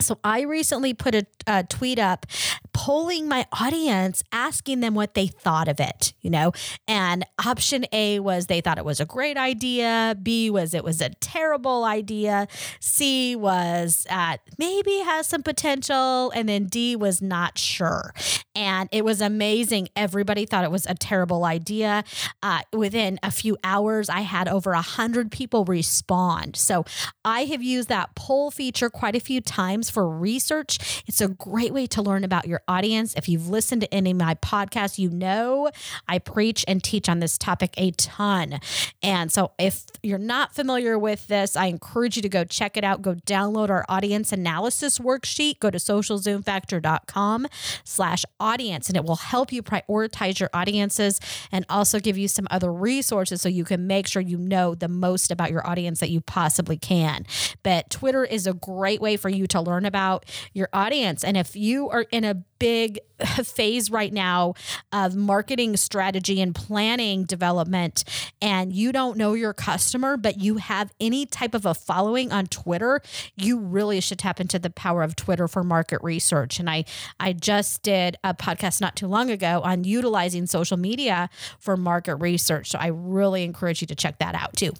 So 0.00 0.18
I 0.22 0.42
recently 0.42 0.92
put 0.94 1.14
a, 1.14 1.26
a, 1.46 1.64
tweet 1.64 1.98
up 1.98 2.26
polling 2.76 3.26
my 3.26 3.46
audience, 3.58 4.22
asking 4.32 4.80
them 4.80 4.94
what 4.94 5.14
they 5.14 5.26
thought 5.26 5.66
of 5.66 5.80
it, 5.80 6.12
you 6.20 6.28
know? 6.28 6.52
And 6.86 7.24
option 7.44 7.86
A 7.90 8.20
was 8.20 8.48
they 8.48 8.60
thought 8.60 8.76
it 8.76 8.84
was 8.84 9.00
a 9.00 9.06
great 9.06 9.38
idea. 9.38 10.14
B 10.22 10.50
was 10.50 10.74
it 10.74 10.84
was 10.84 11.00
a 11.00 11.08
terrible 11.08 11.84
idea. 11.84 12.46
C 12.78 13.34
was 13.34 14.06
uh, 14.10 14.36
maybe 14.58 14.98
has 14.98 15.26
some 15.26 15.42
potential. 15.42 16.30
And 16.32 16.46
then 16.50 16.66
D 16.66 16.96
was 16.96 17.22
not 17.22 17.56
sure. 17.56 18.12
And 18.54 18.90
it 18.92 19.06
was 19.06 19.22
amazing. 19.22 19.88
Everybody 19.96 20.44
thought 20.44 20.64
it 20.64 20.70
was 20.70 20.84
a 20.84 20.94
terrible 20.94 21.46
idea. 21.46 22.04
Uh, 22.42 22.60
within 22.74 23.18
a 23.22 23.30
few 23.30 23.56
hours, 23.64 24.10
I 24.10 24.20
had 24.20 24.48
over 24.48 24.72
a 24.72 24.82
hundred 24.82 25.30
people 25.30 25.64
respond. 25.64 26.56
So 26.56 26.84
I 27.24 27.46
have 27.46 27.62
used 27.62 27.88
that 27.88 28.14
poll 28.14 28.50
feature 28.50 28.90
quite 28.90 29.16
a 29.16 29.20
few 29.20 29.40
times 29.40 29.88
for 29.88 30.06
research. 30.06 31.02
It's 31.06 31.22
a 31.22 31.28
great 31.28 31.72
way 31.72 31.86
to 31.86 32.02
learn 32.02 32.22
about 32.22 32.46
your 32.46 32.60
audience. 32.68 33.14
If 33.14 33.28
you've 33.28 33.48
listened 33.48 33.82
to 33.82 33.94
any 33.94 34.10
of 34.12 34.16
my 34.16 34.34
podcasts, 34.36 34.98
you 34.98 35.10
know 35.10 35.70
I 36.08 36.18
preach 36.18 36.64
and 36.66 36.82
teach 36.82 37.08
on 37.08 37.20
this 37.20 37.38
topic 37.38 37.74
a 37.76 37.90
ton. 37.92 38.60
And 39.02 39.32
so 39.32 39.52
if 39.58 39.84
you're 40.02 40.18
not 40.18 40.54
familiar 40.54 40.98
with 40.98 41.26
this, 41.28 41.56
I 41.56 41.66
encourage 41.66 42.16
you 42.16 42.22
to 42.22 42.28
go 42.28 42.44
check 42.44 42.76
it 42.76 42.84
out. 42.84 43.02
Go 43.02 43.14
download 43.14 43.70
our 43.70 43.84
audience 43.88 44.32
analysis 44.32 44.98
worksheet. 44.98 45.60
Go 45.60 45.70
to 45.70 45.78
socialzoomfactor.com 45.78 47.46
slash 47.84 48.24
audience 48.40 48.88
and 48.88 48.96
it 48.96 49.04
will 49.04 49.16
help 49.16 49.52
you 49.52 49.62
prioritize 49.62 50.40
your 50.40 50.50
audiences 50.52 51.20
and 51.52 51.64
also 51.68 52.00
give 52.00 52.18
you 52.18 52.28
some 52.28 52.46
other 52.50 52.72
resources 52.72 53.40
so 53.40 53.48
you 53.48 53.64
can 53.64 53.86
make 53.86 54.06
sure 54.06 54.22
you 54.22 54.38
know 54.38 54.74
the 54.74 54.88
most 54.88 55.30
about 55.30 55.50
your 55.50 55.66
audience 55.66 56.00
that 56.00 56.10
you 56.10 56.20
possibly 56.20 56.76
can. 56.76 57.26
But 57.62 57.90
Twitter 57.90 58.24
is 58.24 58.46
a 58.46 58.54
great 58.54 59.00
way 59.00 59.16
for 59.16 59.28
you 59.28 59.46
to 59.48 59.60
learn 59.60 59.84
about 59.84 60.24
your 60.52 60.68
audience. 60.72 61.24
And 61.24 61.36
if 61.36 61.56
you 61.56 61.88
are 61.90 62.06
in 62.10 62.24
a 62.24 62.34
big 62.58 62.98
phase 63.44 63.90
right 63.90 64.12
now 64.12 64.54
of 64.92 65.16
marketing 65.16 65.76
strategy 65.76 66.40
and 66.40 66.54
planning 66.54 67.24
development. 67.24 68.04
And 68.42 68.72
you 68.72 68.92
don't 68.92 69.16
know 69.16 69.34
your 69.34 69.54
customer 69.54 70.16
but 70.16 70.40
you 70.40 70.56
have 70.56 70.92
any 71.00 71.26
type 71.26 71.54
of 71.54 71.66
a 71.66 71.74
following 71.74 72.32
on 72.32 72.46
Twitter 72.46 73.00
you 73.36 73.58
really 73.58 74.00
should 74.00 74.18
tap 74.18 74.40
into 74.40 74.58
the 74.58 74.70
power 74.70 75.02
of 75.02 75.16
Twitter 75.16 75.48
for 75.48 75.62
market 75.62 76.00
research. 76.02 76.58
And 76.58 76.68
I 76.68 76.84
I 77.20 77.32
just 77.32 77.82
did 77.82 78.16
a 78.24 78.34
podcast 78.34 78.80
not 78.80 78.96
too 78.96 79.06
long 79.06 79.30
ago 79.30 79.60
on 79.64 79.84
utilizing 79.84 80.46
social 80.46 80.76
media 80.76 81.28
for 81.58 81.76
market 81.76 82.16
research. 82.16 82.70
So 82.70 82.78
I 82.78 82.88
really 82.88 83.44
encourage 83.44 83.80
you 83.80 83.86
to 83.88 83.94
check 83.94 84.18
that 84.18 84.34
out 84.34 84.56
too 84.56 84.72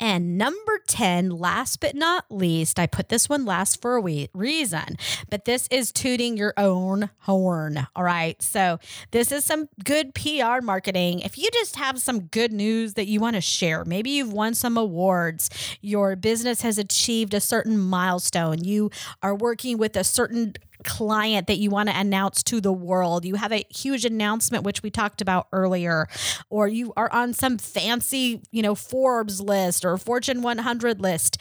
and 0.00 0.38
number 0.38 0.80
10, 0.86 1.28
last 1.28 1.80
but 1.80 1.94
not 1.94 2.24
least, 2.30 2.78
I 2.78 2.86
put 2.86 3.10
this 3.10 3.28
one 3.28 3.44
last 3.44 3.82
for 3.82 3.98
a 3.98 4.28
reason, 4.32 4.96
but 5.28 5.44
this 5.44 5.68
is 5.70 5.92
tooting 5.92 6.38
your 6.38 6.54
own 6.56 7.10
horn. 7.20 7.86
All 7.94 8.02
right. 8.02 8.40
So, 8.42 8.78
this 9.10 9.30
is 9.30 9.44
some 9.44 9.68
good 9.84 10.14
PR 10.14 10.62
marketing. 10.62 11.20
If 11.20 11.36
you 11.36 11.50
just 11.52 11.76
have 11.76 12.00
some 12.00 12.20
good 12.20 12.50
news 12.52 12.94
that 12.94 13.06
you 13.08 13.20
want 13.20 13.36
to 13.36 13.42
share, 13.42 13.84
maybe 13.84 14.10
you've 14.10 14.32
won 14.32 14.54
some 14.54 14.78
awards, 14.78 15.50
your 15.82 16.16
business 16.16 16.62
has 16.62 16.78
achieved 16.78 17.34
a 17.34 17.40
certain 17.40 17.78
milestone, 17.78 18.64
you 18.64 18.90
are 19.22 19.34
working 19.34 19.76
with 19.76 19.96
a 19.96 20.04
certain 20.04 20.54
client 20.84 21.46
that 21.46 21.58
you 21.58 21.70
want 21.70 21.88
to 21.88 21.98
announce 21.98 22.42
to 22.44 22.60
the 22.60 22.72
world. 22.72 23.24
You 23.24 23.36
have 23.36 23.52
a 23.52 23.64
huge 23.70 24.04
announcement, 24.04 24.64
which 24.64 24.82
we 24.82 24.90
talked 24.90 25.20
about 25.20 25.48
earlier, 25.52 26.08
or 26.48 26.68
you 26.68 26.92
are 26.96 27.12
on 27.12 27.32
some 27.32 27.58
fancy, 27.58 28.42
you 28.50 28.62
know, 28.62 28.74
Forbes 28.74 29.40
list 29.40 29.84
or 29.84 29.96
Fortune 29.98 30.42
100 30.42 31.00
list 31.00 31.38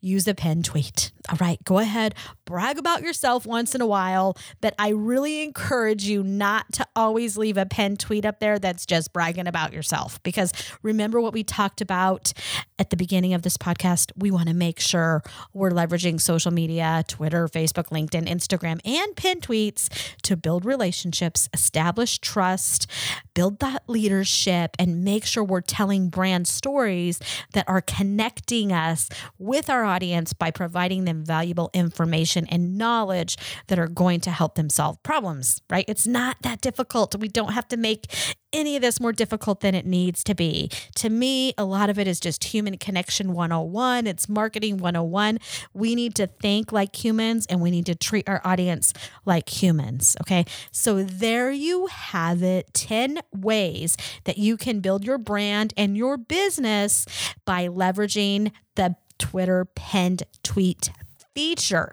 use 0.00 0.26
a 0.26 0.34
pen 0.34 0.62
tweet. 0.62 1.12
All 1.28 1.36
right, 1.40 1.62
go 1.64 1.78
ahead, 1.78 2.14
brag 2.44 2.78
about 2.78 3.02
yourself 3.02 3.46
once 3.46 3.74
in 3.74 3.80
a 3.80 3.86
while, 3.86 4.36
but 4.60 4.74
I 4.78 4.88
really 4.88 5.42
encourage 5.42 6.04
you 6.04 6.22
not 6.22 6.72
to 6.72 6.86
always 6.96 7.36
leave 7.36 7.56
a 7.56 7.66
pen 7.66 7.96
tweet 7.96 8.24
up 8.24 8.40
there 8.40 8.58
that's 8.58 8.86
just 8.86 9.12
bragging 9.12 9.46
about 9.46 9.72
yourself. 9.72 10.22
Because 10.22 10.52
remember 10.82 11.20
what 11.20 11.32
we 11.32 11.44
talked 11.44 11.80
about 11.80 12.32
at 12.78 12.90
the 12.90 12.96
beginning 12.96 13.34
of 13.34 13.42
this 13.42 13.56
podcast? 13.56 14.10
We 14.16 14.30
want 14.30 14.48
to 14.48 14.54
make 14.54 14.80
sure 14.80 15.22
we're 15.52 15.70
leveraging 15.70 16.20
social 16.20 16.50
media, 16.50 17.04
Twitter, 17.06 17.46
Facebook, 17.46 17.88
LinkedIn, 17.90 18.28
Instagram, 18.28 18.80
and 18.84 19.14
pinned 19.16 19.42
tweets 19.42 19.88
to 20.22 20.36
build 20.36 20.64
relationships, 20.64 21.48
establish 21.52 22.18
trust, 22.18 22.86
build 23.34 23.60
that 23.60 23.82
leadership, 23.86 24.74
and 24.78 25.04
make 25.04 25.24
sure 25.24 25.44
we're 25.44 25.60
telling 25.60 26.08
brand 26.08 26.48
stories 26.48 27.20
that 27.52 27.68
are 27.68 27.80
connecting 27.80 28.72
us 28.72 29.08
with 29.38 29.68
our 29.68 29.84
audience 29.90 30.32
by 30.32 30.50
providing 30.50 31.04
them 31.04 31.24
valuable 31.24 31.70
information 31.74 32.46
and 32.46 32.78
knowledge 32.78 33.36
that 33.66 33.78
are 33.78 33.88
going 33.88 34.20
to 34.20 34.30
help 34.30 34.54
them 34.54 34.70
solve 34.70 35.02
problems, 35.02 35.60
right? 35.68 35.84
It's 35.88 36.06
not 36.06 36.36
that 36.42 36.60
difficult. 36.60 37.14
We 37.16 37.28
don't 37.28 37.52
have 37.52 37.68
to 37.68 37.76
make 37.76 38.06
any 38.52 38.76
of 38.76 38.82
this 38.82 39.00
more 39.00 39.12
difficult 39.12 39.60
than 39.60 39.74
it 39.74 39.86
needs 39.86 40.24
to 40.24 40.34
be. 40.34 40.70
To 40.96 41.08
me, 41.08 41.54
a 41.56 41.64
lot 41.64 41.90
of 41.90 41.98
it 41.98 42.08
is 42.08 42.20
just 42.20 42.44
human 42.44 42.78
connection 42.78 43.32
101. 43.32 44.06
It's 44.06 44.28
marketing 44.28 44.78
101. 44.78 45.38
We 45.72 45.94
need 45.94 46.14
to 46.16 46.26
think 46.26 46.72
like 46.72 47.02
humans 47.04 47.46
and 47.46 47.60
we 47.60 47.70
need 47.70 47.86
to 47.86 47.94
treat 47.94 48.28
our 48.28 48.40
audience 48.44 48.92
like 49.24 49.62
humans. 49.62 50.16
Okay. 50.22 50.44
So 50.72 51.02
there 51.02 51.50
you 51.50 51.86
have 51.86 52.42
it 52.42 52.72
10 52.74 53.20
ways 53.32 53.96
that 54.24 54.38
you 54.38 54.56
can 54.56 54.80
build 54.80 55.04
your 55.04 55.18
brand 55.18 55.72
and 55.76 55.96
your 55.96 56.16
business 56.16 57.06
by 57.44 57.68
leveraging 57.68 58.52
the 58.74 58.96
Twitter 59.20 59.64
pinned 59.64 60.24
tweet 60.42 60.90
feature 61.34 61.92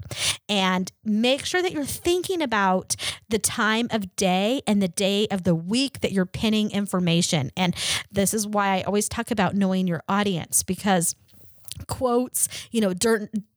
and 0.49 0.91
make 1.03 1.45
sure 1.45 1.61
that 1.61 1.71
you're 1.71 1.85
thinking 1.85 2.41
about 2.41 2.95
the 3.29 3.37
time 3.37 3.87
of 3.91 4.15
day 4.15 4.61
and 4.65 4.81
the 4.81 4.87
day 4.87 5.27
of 5.29 5.43
the 5.43 5.53
week 5.53 5.99
that 5.99 6.11
you're 6.11 6.25
pinning 6.25 6.71
information. 6.71 7.51
And 7.55 7.75
this 8.11 8.33
is 8.33 8.47
why 8.47 8.77
I 8.77 8.81
always 8.81 9.07
talk 9.07 9.29
about 9.29 9.55
knowing 9.55 9.87
your 9.87 10.01
audience 10.09 10.63
because 10.63 11.15
quotes, 11.87 12.47
you 12.71 12.81
know, 12.81 12.93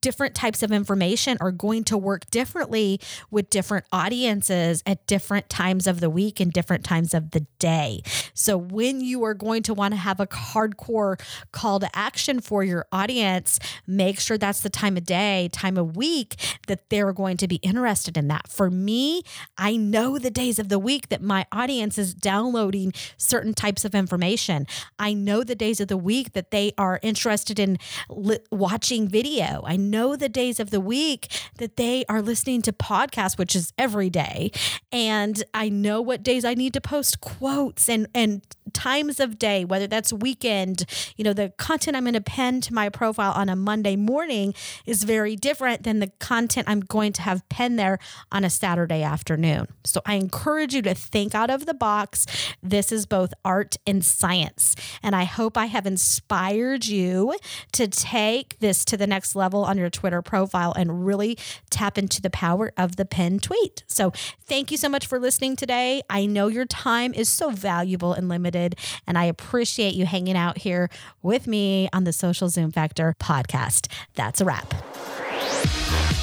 different 0.01 0.35
types 0.35 0.63
of 0.63 0.71
information 0.71 1.37
are 1.41 1.51
going 1.51 1.83
to 1.85 1.97
work 1.97 2.29
differently 2.29 2.99
with 3.29 3.49
different 3.49 3.85
audiences 3.91 4.83
at 4.85 5.07
different 5.07 5.49
times 5.49 5.87
of 5.87 5.99
the 5.99 6.09
week 6.09 6.39
and 6.39 6.53
different 6.53 6.83
times 6.83 7.13
of 7.13 7.31
the 7.31 7.45
day. 7.59 8.01
So 8.33 8.57
when 8.57 9.01
you 9.01 9.23
are 9.23 9.33
going 9.33 9.63
to 9.63 9.73
want 9.73 9.93
to 9.93 9.97
have 9.97 10.19
a 10.19 10.27
hardcore 10.27 11.21
call 11.51 11.79
to 11.79 11.89
action 11.95 12.39
for 12.39 12.63
your 12.63 12.85
audience, 12.91 13.59
make 13.87 14.19
sure 14.19 14.37
that's 14.37 14.61
the 14.61 14.69
time 14.69 14.97
of 14.97 15.05
day, 15.05 15.49
time 15.51 15.77
of 15.77 15.95
week 15.95 16.35
that 16.67 16.89
they're 16.89 17.13
going 17.13 17.37
to 17.37 17.47
be 17.47 17.57
interested 17.57 18.17
in 18.17 18.27
that. 18.27 18.47
For 18.47 18.69
me, 18.69 19.23
I 19.57 19.75
know 19.75 20.17
the 20.17 20.31
days 20.31 20.59
of 20.59 20.69
the 20.69 20.79
week 20.79 21.09
that 21.09 21.21
my 21.21 21.45
audience 21.51 21.97
is 21.97 22.13
downloading 22.13 22.93
certain 23.17 23.53
types 23.53 23.85
of 23.85 23.95
information. 23.95 24.67
I 24.99 25.13
know 25.13 25.43
the 25.43 25.55
days 25.55 25.79
of 25.79 25.87
the 25.87 25.97
week 25.97 26.33
that 26.33 26.51
they 26.51 26.73
are 26.77 26.99
interested 27.01 27.59
in 27.59 27.77
li- 28.11 28.39
watching 28.51 29.07
video. 29.07 29.63
I 29.65 29.77
know 29.77 30.15
the 30.15 30.29
days 30.29 30.59
of 30.59 30.69
the 30.69 30.79
week 30.79 31.27
that 31.57 31.77
they 31.77 32.05
are 32.09 32.21
listening 32.21 32.61
to 32.63 32.73
podcasts, 32.73 33.37
which 33.37 33.55
is 33.55 33.73
every 33.77 34.09
day. 34.09 34.51
And 34.91 35.43
I 35.53 35.69
know 35.69 36.01
what 36.01 36.23
days 36.23 36.45
I 36.45 36.53
need 36.53 36.73
to 36.73 36.81
post 36.81 37.21
quotes 37.21 37.89
and, 37.89 38.07
and 38.13 38.41
times 38.73 39.19
of 39.19 39.37
day, 39.37 39.65
whether 39.65 39.87
that's 39.87 40.13
weekend, 40.13 40.85
you 41.17 41.23
know, 41.23 41.33
the 41.33 41.49
content 41.57 41.97
I'm 41.97 42.03
going 42.03 42.13
to 42.13 42.21
pen 42.21 42.61
to 42.61 42.73
my 42.73 42.89
profile 42.89 43.31
on 43.33 43.49
a 43.49 43.55
Monday 43.55 43.95
morning 43.95 44.53
is 44.85 45.03
very 45.03 45.35
different 45.35 45.83
than 45.83 45.99
the 45.99 46.11
content 46.19 46.69
I'm 46.69 46.81
going 46.81 47.13
to 47.13 47.21
have 47.21 47.47
pen 47.49 47.75
there 47.75 47.99
on 48.31 48.43
a 48.43 48.49
Saturday 48.49 49.03
afternoon. 49.03 49.67
So 49.83 50.01
I 50.05 50.15
encourage 50.15 50.73
you 50.73 50.81
to 50.83 50.93
think 50.93 51.35
out 51.35 51.49
of 51.49 51.65
the 51.65 51.73
box. 51.73 52.25
This 52.61 52.91
is 52.91 53.05
both 53.05 53.33
art 53.43 53.77
and 53.85 54.03
science. 54.03 54.75
And 55.03 55.15
I 55.15 55.23
hope 55.23 55.57
I 55.57 55.65
have 55.65 55.85
inspired 55.85 56.85
you 56.85 57.35
to 57.73 57.90
take 57.91 58.59
this 58.59 58.83
to 58.85 58.97
the 58.97 59.07
next 59.07 59.35
level 59.35 59.63
on 59.63 59.77
your 59.77 59.89
Twitter 59.89 60.21
profile 60.21 60.73
and 60.73 61.05
really 61.05 61.37
tap 61.69 61.97
into 61.97 62.21
the 62.21 62.29
power 62.29 62.71
of 62.77 62.95
the 62.95 63.05
pinned 63.05 63.43
tweet. 63.43 63.83
So 63.87 64.11
thank 64.45 64.71
you 64.71 64.77
so 64.77 64.89
much 64.89 65.07
for 65.07 65.19
listening 65.19 65.55
today. 65.55 66.01
I 66.09 66.25
know 66.25 66.47
your 66.47 66.65
time 66.65 67.13
is 67.13 67.29
so 67.29 67.51
valuable 67.51 68.13
and 68.13 68.29
limited, 68.29 68.75
and 69.05 69.17
I 69.17 69.25
appreciate 69.25 69.93
you 69.93 70.05
hanging 70.05 70.37
out 70.37 70.59
here 70.59 70.89
with 71.21 71.47
me 71.47 71.89
on 71.93 72.03
the 72.03 72.13
Social 72.13 72.49
Zoom 72.49 72.71
Factor 72.71 73.15
podcast. 73.19 73.91
That's 74.15 74.41
a 74.41 74.45
wrap. 74.45 74.73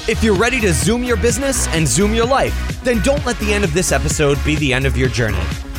If 0.07 0.23
you're 0.23 0.35
ready 0.35 0.59
to 0.61 0.73
zoom 0.73 1.03
your 1.03 1.17
business 1.17 1.67
and 1.67 1.87
zoom 1.87 2.13
your 2.13 2.25
life, 2.25 2.81
then 2.83 3.01
don't 3.03 3.23
let 3.25 3.37
the 3.39 3.53
end 3.53 3.63
of 3.63 3.73
this 3.73 3.91
episode 3.91 4.43
be 4.43 4.55
the 4.55 4.73
end 4.73 4.85
of 4.85 4.97
your 4.97 5.09
journey. 5.09 5.68